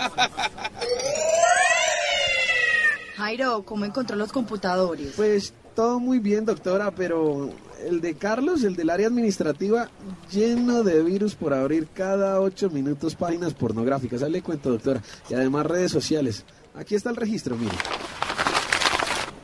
Jairo, 3.18 3.64
¿cómo 3.64 3.86
encontró 3.86 4.16
los 4.16 4.32
computadores? 4.32 5.14
Pues 5.16 5.54
todo 5.76 6.00
muy 6.00 6.20
bien, 6.20 6.46
doctora, 6.46 6.92
pero 6.92 7.50
el 7.88 8.02
de 8.02 8.16
Carlos, 8.16 8.64
el 8.64 8.76
del 8.76 8.90
área 8.90 9.08
administrativa, 9.08 9.90
lleno 10.32 10.84
de 10.84 11.04
virus 11.04 11.36
por 11.36 11.54
abrir 11.54 11.88
cada 11.88 12.42
ocho 12.42 12.70
minutos 12.70 13.16
páginas 13.16 13.54
pornográficas. 13.54 14.24
Ahí 14.24 14.32
le 14.32 14.42
cuento, 14.42 14.72
doctora. 14.72 15.02
Y 15.30 15.34
además 15.34 15.66
redes 15.66 15.92
sociales. 15.92 16.46
Aquí 16.76 16.96
está 16.96 17.10
el 17.10 17.16
registro, 17.16 17.56
mire. 17.56 17.76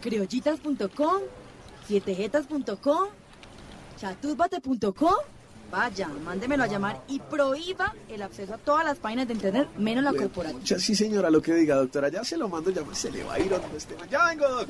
Criollitas.com, 0.01 1.21
sietejetas.com, 1.87 3.07
chatúbate.com. 3.97 5.34
Vaya, 5.71 6.07
mándemelo 6.07 6.63
a 6.63 6.67
llamar 6.67 7.01
y 7.07 7.19
prohíba 7.19 7.93
el 8.07 8.21
acceso 8.21 8.53
a 8.53 8.57
todas 8.57 8.85
las 8.85 8.97
páginas 8.97 9.27
de 9.27 9.33
internet, 9.33 9.67
menos 9.77 10.03
la 10.03 10.13
corporativa. 10.13 10.79
Sí, 10.79 10.95
señora, 10.95 11.29
lo 11.29 11.41
que 11.41 11.53
diga, 11.53 11.75
doctora. 11.75 12.09
Ya 12.09 12.23
se 12.23 12.37
lo 12.37 12.47
mando, 12.47 12.69
ya 12.69 12.81
se 12.93 13.11
le 13.11 13.23
va 13.23 13.33
a 13.33 13.39
ir 13.39 13.53
a 13.53 13.59
donde 13.59 13.77
esté. 13.77 13.95
Ya 14.09 14.25
vengo, 14.25 14.47
doc. 14.47 14.69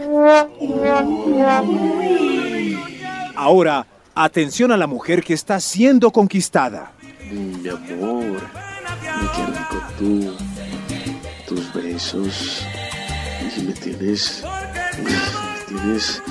Ahora, 3.36 3.86
atención 4.16 4.72
a 4.72 4.78
la 4.78 4.88
mujer 4.88 5.24
que 5.24 5.34
está 5.34 5.60
siendo 5.60 6.12
conquistada. 6.12 6.94
Mi 7.30 7.68
amor, 7.68 8.42
mi 9.22 9.28
qué 9.36 9.46
rico 9.48 9.84
tú, 10.00 10.36
tus 11.48 11.74
besos. 11.74 12.64
Y 13.58 13.62
me 13.62 13.74
tienes. 13.74 14.44
Me 15.04 15.12
tienes. 15.68 16.22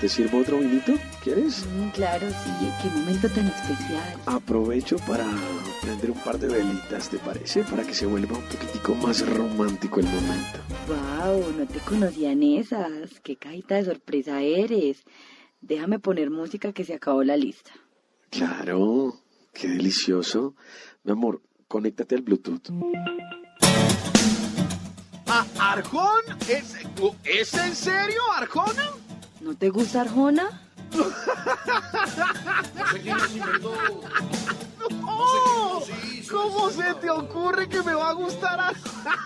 ¿Te 0.00 0.08
sirvo 0.08 0.40
otro 0.40 0.58
vinito? 0.58 0.92
¿Quieres? 1.22 1.64
Mm, 1.64 1.88
claro, 1.90 2.28
sí, 2.28 2.68
qué 2.82 2.90
momento 2.90 3.28
tan 3.30 3.46
especial. 3.46 4.18
Aprovecho 4.26 4.96
para 5.06 5.24
prender 5.80 6.10
un 6.10 6.18
par 6.18 6.38
de 6.38 6.48
velitas, 6.48 7.08
¿te 7.08 7.16
parece? 7.18 7.62
Para 7.62 7.84
que 7.84 7.94
se 7.94 8.04
vuelva 8.04 8.36
un 8.36 8.44
poquitico 8.44 8.94
más 8.96 9.26
romántico 9.26 10.00
el 10.00 10.06
momento. 10.06 10.58
Wow, 10.88 11.52
no 11.58 11.66
te 11.66 11.78
conocían 11.80 12.42
esas. 12.42 13.18
Qué 13.22 13.36
cajita 13.36 13.76
de 13.76 13.86
sorpresa 13.86 14.42
eres. 14.42 15.04
Déjame 15.62 15.98
poner 15.98 16.30
música 16.30 16.74
que 16.74 16.84
se 16.84 16.92
acabó 16.92 17.24
la 17.24 17.38
lista. 17.38 17.70
Claro, 18.28 19.14
qué 19.54 19.68
delicioso. 19.68 20.54
Mi 21.02 21.12
amor, 21.12 21.40
conéctate 21.66 22.14
al 22.16 22.22
Bluetooth. 22.22 22.68
¿A 25.26 25.46
Arjón? 25.72 26.20
¿Es, 26.46 26.74
¿Es 27.24 27.54
en 27.54 27.74
serio, 27.74 28.20
Arjona? 28.36 28.90
¿No 29.44 29.54
te 29.54 29.68
gusta 29.68 30.00
Arjona? 30.00 30.48
¡Oh! 35.02 35.84
¿Cómo 36.30 36.70
se 36.70 36.94
te 36.94 37.10
ocurre 37.10 37.68
que 37.68 37.82
me 37.82 37.92
va 37.92 38.08
a 38.08 38.12
gustar 38.14 38.58
a... 38.58 38.72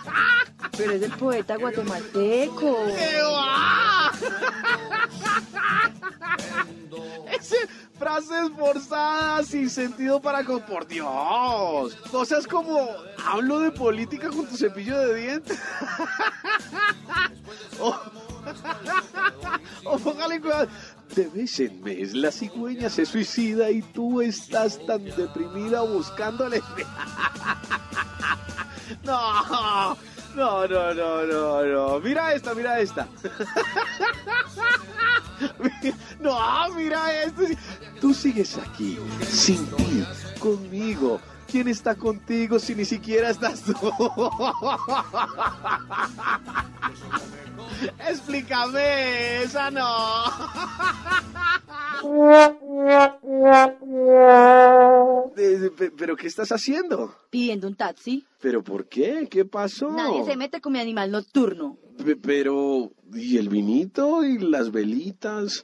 Pero 0.77 0.91
es 0.91 1.01
el 1.03 1.11
poeta 1.11 1.55
guatemalteco. 1.55 2.75
¡Qué 2.97 3.21
va! 3.23 4.11
Ese 7.31 7.69
frases 7.97 8.51
forzadas 8.57 9.47
sin 9.47 9.69
sentido 9.69 10.21
para 10.21 10.43
con 10.43 10.61
por 10.63 10.85
Dios. 10.85 11.95
Cosas 12.11 12.45
como 12.45 12.89
hablo 13.25 13.59
de 13.59 13.71
política 13.71 14.27
con 14.27 14.47
tu 14.47 14.57
cepillo 14.57 14.99
de 14.99 15.15
dientes. 15.15 15.59
o, 17.79 17.87
o 17.89 17.93
póngale 17.93 18.09
cuidado. 18.09 18.18
De 21.15 21.27
vez 21.27 21.59
en 21.59 21.81
mes 21.81 22.13
la 22.13 22.31
cigüeña 22.31 22.89
se 22.89 23.05
suicida 23.05 23.69
y 23.71 23.81
tú 23.81 24.21
estás 24.21 24.79
tan 24.85 25.03
deprimida 25.03 25.81
buscándole. 25.81 26.59
no, 29.03 29.97
no, 30.35 30.67
no, 30.67 30.93
no, 30.93 31.25
no, 31.25 31.63
no. 31.63 31.99
Mira 31.99 32.33
esta, 32.33 32.53
mira 32.53 32.79
esta. 32.79 33.07
no, 36.19 36.69
mira 36.75 37.23
esto. 37.23 37.41
Tú 37.99 38.13
sigues 38.13 38.57
aquí, 38.57 38.99
sin 39.27 39.65
ti, 39.71 40.05
conmigo. 40.39 41.19
¿Quién 41.51 41.67
está 41.67 41.95
contigo 41.95 42.59
si 42.59 42.75
ni 42.75 42.85
siquiera 42.85 43.29
estás 43.31 43.61
tú? 43.63 43.73
Explícame, 48.07 49.43
esa 49.43 49.71
no. 49.71 49.83
Pe- 55.77 55.91
¿Pero 55.91 56.15
qué 56.15 56.27
estás 56.27 56.51
haciendo? 56.51 57.13
Pidiendo 57.29 57.67
un 57.67 57.75
taxi. 57.75 58.25
¿Pero 58.41 58.63
por 58.63 58.85
qué? 58.87 59.27
¿Qué 59.29 59.45
pasó? 59.45 59.89
Nadie 59.91 60.23
se 60.25 60.35
mete 60.35 60.61
con 60.61 60.73
mi 60.73 60.79
animal 60.79 61.11
nocturno. 61.11 61.77
Pe- 62.03 62.15
Pero, 62.15 62.91
¿y 63.13 63.37
el 63.37 63.49
vinito? 63.49 64.23
¿Y 64.23 64.37
las 64.39 64.71
velitas? 64.71 65.63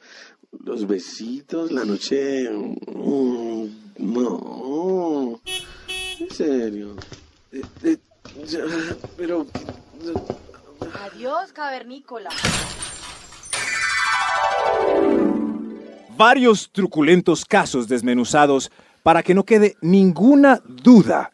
¿Los 0.63 0.87
besitos? 0.87 1.71
¿La 1.71 1.83
noche? 1.85 2.49
Mm, 2.49 3.67
No. 3.97 4.64
En 6.37 6.47
serio. 6.47 6.95
Eh, 7.53 7.61
eh, 7.83 7.97
ya, 8.45 8.59
pero... 9.15 9.45
Adiós, 11.05 11.53
cavernícola. 11.53 12.29
Varios 16.17 16.69
truculentos 16.73 17.45
casos 17.45 17.87
desmenuzados 17.87 18.69
para 19.01 19.23
que 19.23 19.33
no 19.33 19.45
quede 19.45 19.77
ninguna 19.79 20.61
duda. 20.67 21.31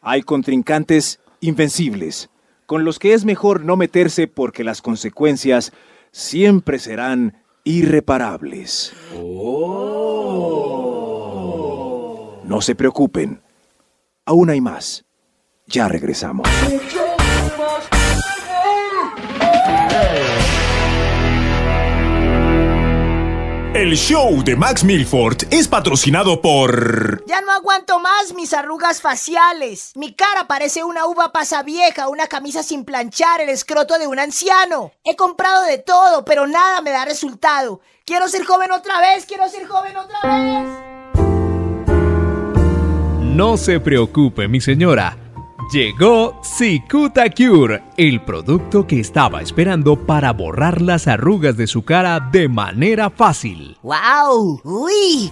Hay 0.00 0.22
contrincantes 0.22 1.20
invencibles, 1.40 2.30
con 2.64 2.84
los 2.84 2.98
que 2.98 3.12
es 3.12 3.26
mejor 3.26 3.66
no 3.66 3.76
meterse 3.76 4.28
porque 4.28 4.64
las 4.64 4.80
consecuencias 4.80 5.72
siempre 6.10 6.78
serán 6.78 7.36
irreparables. 7.64 8.94
No 12.44 12.62
se 12.62 12.74
preocupen, 12.74 13.42
aún 14.28 14.50
hay 14.50 14.60
más. 14.60 15.06
Ya 15.66 15.88
regresamos. 15.88 16.46
El 23.74 23.96
show 23.96 24.42
de 24.44 24.56
Max 24.56 24.84
Milford 24.84 25.44
es 25.50 25.68
patrocinado 25.68 26.42
por... 26.42 27.24
Ya 27.26 27.40
no 27.40 27.52
aguanto 27.52 28.00
más 28.00 28.34
mis 28.34 28.52
arrugas 28.52 29.00
faciales. 29.00 29.92
Mi 29.94 30.14
cara 30.14 30.46
parece 30.46 30.84
una 30.84 31.06
uva 31.06 31.32
pasa 31.32 31.62
vieja, 31.62 32.08
una 32.08 32.26
camisa 32.26 32.62
sin 32.62 32.84
planchar, 32.84 33.40
el 33.40 33.48
escroto 33.48 33.98
de 33.98 34.08
un 34.08 34.18
anciano. 34.18 34.92
He 35.04 35.16
comprado 35.16 35.62
de 35.62 35.78
todo, 35.78 36.24
pero 36.24 36.46
nada 36.46 36.82
me 36.82 36.90
da 36.90 37.04
resultado. 37.06 37.80
Quiero 38.04 38.28
ser 38.28 38.44
joven 38.44 38.72
otra 38.72 39.00
vez, 39.00 39.24
quiero 39.24 39.48
ser 39.48 39.66
joven 39.66 39.96
otra 39.96 40.20
vez. 40.24 40.97
No 43.38 43.56
se 43.56 43.78
preocupe, 43.78 44.48
mi 44.48 44.60
señora. 44.60 45.16
Llegó 45.72 46.40
Cicuta 46.42 47.30
Cure, 47.30 47.84
el 47.96 48.20
producto 48.22 48.84
que 48.84 48.98
estaba 48.98 49.40
esperando 49.40 49.94
para 49.94 50.32
borrar 50.32 50.82
las 50.82 51.06
arrugas 51.06 51.56
de 51.56 51.68
su 51.68 51.84
cara 51.84 52.18
de 52.32 52.48
manera 52.48 53.10
fácil. 53.10 53.76
¡Wow! 53.84 54.60
¡Uy! 54.64 55.30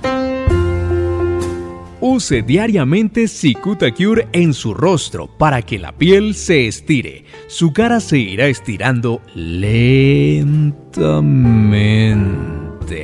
Use 2.00 2.42
diariamente 2.42 3.26
Cicuta 3.26 3.92
Cure 3.92 4.28
en 4.30 4.54
su 4.54 4.72
rostro 4.72 5.26
para 5.26 5.62
que 5.62 5.80
la 5.80 5.90
piel 5.90 6.36
se 6.36 6.68
estire. 6.68 7.24
Su 7.48 7.72
cara 7.72 7.98
se 7.98 8.18
irá 8.18 8.46
estirando 8.46 9.20
lentamente 9.34 10.76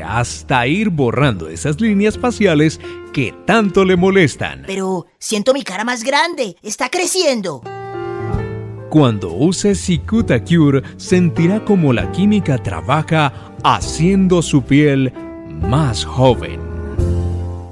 hasta 0.05 0.66
ir 0.66 0.90
borrando 0.90 1.49
esas 1.49 1.81
líneas 1.81 2.16
faciales 2.16 2.81
que 3.12 3.35
tanto 3.47 3.85
le 3.85 3.97
molestan. 3.97 4.62
Pero 4.66 5.07
siento 5.18 5.53
mi 5.53 5.62
cara 5.62 5.85
más 5.85 6.05
grande. 6.05 6.57
Está 6.62 6.88
creciendo. 6.88 7.62
Cuando 8.90 9.33
use 9.33 9.75
Cicuta 9.75 10.45
Cure, 10.45 10.83
sentirá 10.99 11.64
como 11.64 11.92
la 11.92 12.12
química 12.12 12.59
trabaja 12.59 13.33
haciendo 13.64 14.42
su 14.42 14.62
piel 14.62 15.12
más 15.62 16.05
joven. 16.05 16.61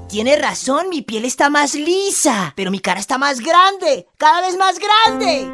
Tiene 0.09 0.35
razón, 0.35 0.89
mi 0.89 1.03
piel 1.03 1.23
está 1.25 1.49
más 1.49 1.73
lisa, 1.73 2.53
pero 2.55 2.71
mi 2.71 2.79
cara 2.79 2.99
está 2.99 3.17
más 3.17 3.39
grande, 3.39 4.07
cada 4.17 4.41
vez 4.41 4.57
más 4.57 4.77
grande. 4.77 5.49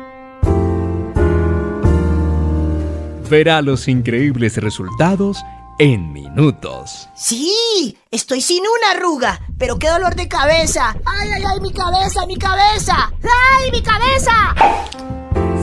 Verá 3.29 3.61
los 3.61 3.89
increíbles 3.89 4.55
resultados 4.57 5.43
en 5.79 6.11
minutos. 6.11 7.09
Sí, 7.15 7.97
estoy 8.11 8.41
sin 8.41 8.61
una 8.61 8.97
arruga, 8.97 9.39
pero 9.57 9.77
qué 9.77 9.89
dolor 9.89 10.15
de 10.15 10.27
cabeza. 10.27 10.95
¡Ay, 11.05 11.29
ay, 11.35 11.43
ay, 11.47 11.61
mi 11.61 11.71
cabeza, 11.71 12.25
mi 12.25 12.37
cabeza! 12.37 13.11
¡Ay, 13.23 13.71
mi 13.71 13.81
cabeza! 13.81 14.55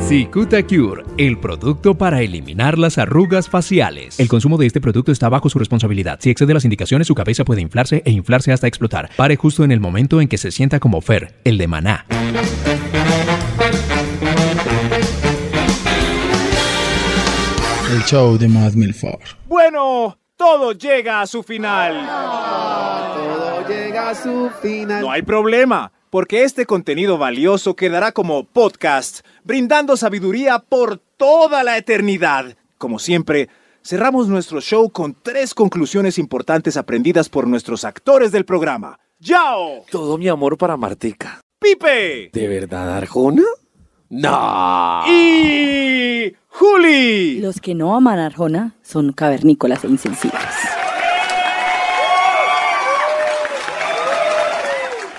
Cicuta 0.07 0.62
Cure, 0.66 1.03
el 1.16 1.38
producto 1.38 1.96
para 1.96 2.20
eliminar 2.20 2.79
las 2.79 2.98
arrugas 2.98 3.48
faciales. 3.48 4.20
El 4.20 4.29
consumo 4.29 4.59
de 4.59 4.66
este 4.66 4.81
producto 4.81 5.11
está 5.11 5.29
bajo 5.29 5.48
su 5.48 5.59
responsabilidad. 5.59 6.18
Si 6.20 6.31
excede 6.31 6.53
las 6.53 6.64
indicaciones, 6.64 7.07
su 7.07 7.14
cabeza 7.14 7.44
puede 7.44 7.62
inflarse 7.62 8.03
e 8.05 8.11
inflarse 8.11 8.53
hasta 8.53 8.66
explotar. 8.66 9.11
Pare 9.16 9.37
justo 9.37 9.64
en 9.64 9.72
el 9.72 9.81
momento 9.81 10.20
en 10.20 10.29
que 10.29 10.38
se 10.38 10.50
sienta 10.50 10.79
como 10.79 11.00
Fer, 11.00 11.35
el 11.44 11.57
de 11.57 11.66
Maná. 11.68 12.05
El 17.94 18.02
show 18.07 18.37
de 18.37 18.48
Matt 18.48 18.74
Milford. 18.74 19.22
Bueno, 19.46 20.18
todo 20.35 20.72
llega 20.72 21.20
a 21.20 21.28
su 21.28 21.44
final. 21.44 22.04
Todo 23.14 23.68
llega 23.68 24.11
a 24.11 24.14
su 24.16 24.50
final. 24.61 25.00
No 25.00 25.12
hay 25.12 25.22
problema, 25.22 25.92
porque 26.11 26.42
este 26.42 26.66
contenido 26.66 27.18
valioso 27.18 27.76
quedará 27.76 28.11
como 28.11 28.42
podcast, 28.42 29.24
brindando 29.44 29.96
sabiduría 29.96 30.59
por 30.59 30.98
toda 31.16 31.62
la 31.62 31.78
eternidad. 31.78 32.57
Como 32.78 32.98
siempre, 32.98 33.48
cerramos 33.85 34.26
nuestro 34.26 34.61
show 34.61 34.90
con 34.90 35.14
tres 35.22 35.54
conclusiones 35.54 36.18
importantes 36.18 36.76
aprendidas 36.76 37.28
por 37.28 37.46
nuestros 37.46 37.85
actores 37.85 38.33
del 38.33 38.44
programa. 38.44 38.98
¡Yao! 39.20 39.85
Todo 39.88 40.18
mi 40.18 40.26
amor 40.26 40.59
para 40.59 40.76
Martica. 40.76 41.40
¡Pipe! 41.61 42.30
¿De 42.33 42.48
verdad, 42.48 42.96
Arjona? 42.96 43.44
¡No! 44.16 45.03
¡Y 45.09 46.37
Juli! 46.48 47.40
Los 47.40 47.61
que 47.61 47.74
no 47.74 47.96
aman 47.96 48.20
a 48.20 48.27
Arjona 48.27 48.77
son 48.81 49.12
cavernícolas 49.12 49.83
e 49.83 49.88
insensibles. 49.88 50.40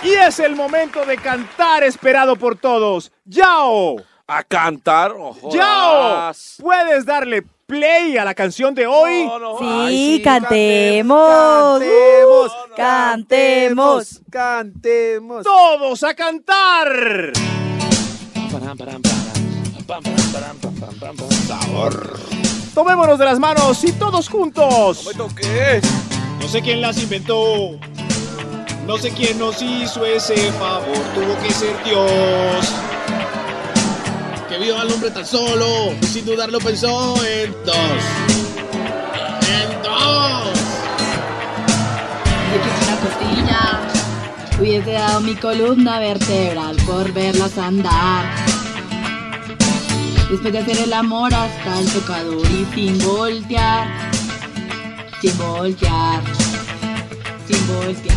Y 0.01 0.12
es 0.13 0.39
el 0.39 0.55
momento 0.55 1.05
de 1.05 1.17
cantar 1.17 1.84
esperado 1.84 2.38
por 2.38 2.55
todos. 2.55 3.12
¡Yao! 3.25 3.97
A 4.27 4.43
cantar, 4.43 5.12
ojo. 5.12 5.49
¡Yao! 5.51 6.31
¿Puedes 6.62 7.05
darle 7.05 7.43
play 7.65 8.15
a 8.15 8.23
la 8.23 8.34
canción 8.34 8.73
de 8.73 8.88
hoy? 8.88 9.29
Sí, 9.89 10.21
cantemos. 10.23 11.81
Cantemos. 11.81 12.47
Uh, 12.47 12.75
cantemos. 12.77 14.21
Cantemos. 14.31 15.43
¡Todos 15.43 16.01
a 16.03 16.13
cantar! 16.13 17.34
Sabor. 21.47 22.19
Tomémonos 22.73 23.19
de 23.19 23.25
las 23.25 23.39
manos 23.39 23.83
y 23.83 23.91
todos 23.93 24.29
juntos. 24.29 25.09
¿Qué? 25.35 25.81
No 26.39 26.47
sé 26.47 26.61
quién 26.61 26.81
las 26.81 26.97
inventó. 27.01 27.71
No 28.85 28.97
sé 28.97 29.11
quién 29.11 29.39
nos 29.39 29.61
hizo 29.61 30.05
ese 30.05 30.51
favor. 30.53 30.97
Tuvo 31.13 31.37
que 31.43 31.51
ser 31.51 31.75
Dios. 31.83 32.65
Que 34.47 34.57
vio 34.57 34.79
al 34.79 34.91
hombre 34.91 35.11
tan 35.11 35.25
solo 35.25 35.91
y 36.01 36.05
sin 36.05 36.25
dudarlo 36.25 36.59
pensó 36.59 37.15
en 37.25 37.51
dos. 37.65 37.75
En 39.49 39.81
dos. 39.83 40.59
Yo 42.53 42.59
costilla. 43.01 43.84
Hubiese 44.57 44.93
dado 44.93 45.19
mi 45.19 45.35
columna 45.35 45.99
vertebral 45.99 46.77
por 46.87 47.11
verlas 47.11 47.57
andar. 47.57 48.25
Después 50.29 50.53
de 50.53 50.59
hacer 50.59 50.77
el 50.79 50.93
amor 50.93 51.33
hasta 51.33 51.79
el 51.79 51.91
tocador 51.91 52.47
y 52.49 52.65
sin 52.73 52.97
voltear. 53.05 53.87
Sin 55.21 55.37
voltear. 55.37 56.21
Sin 57.47 57.67
voltear. 57.67 58.15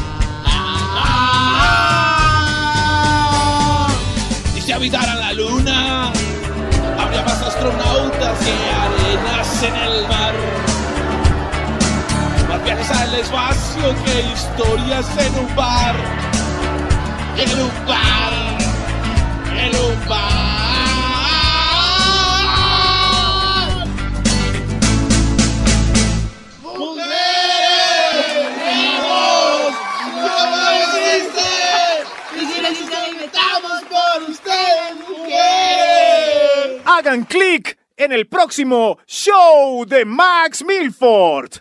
Y 4.56 4.60
si 4.60 4.72
habitaran 4.72 5.18
la 5.18 5.32
luna, 5.32 6.12
habría 6.98 7.22
más 7.24 7.42
astronautas 7.42 8.38
que 8.38 8.52
arenas 8.52 9.62
en 9.64 9.74
el 9.74 10.08
mar. 10.08 10.34
Más 12.48 12.64
viajes 12.64 12.90
al 12.92 13.14
espacio 13.14 13.94
que 14.04 14.20
historias 14.32 15.06
en 15.18 15.44
un 15.44 15.56
bar. 15.56 16.27
En 17.40 17.48
un 17.60 17.70
bar. 17.86 18.32
En 19.56 19.72
un 19.76 20.08
bar. 20.08 20.48
¡Mujeres! 26.62 27.06
¡No 30.16 30.70
existe! 30.70 31.50
¡Y 32.34 32.40
si 32.40 32.60
no 32.60 32.68
existe, 32.68 32.94
la 32.94 33.08
inventamos 33.08 33.82
por 33.84 34.22
usted, 34.28 34.94
mujeres! 35.08 36.82
Hagan 36.86 37.24
clic 37.24 37.78
en 37.96 38.10
el 38.12 38.26
próximo 38.26 38.98
show 39.06 39.84
de 39.86 40.04
Max 40.04 40.64
Milford. 40.64 41.60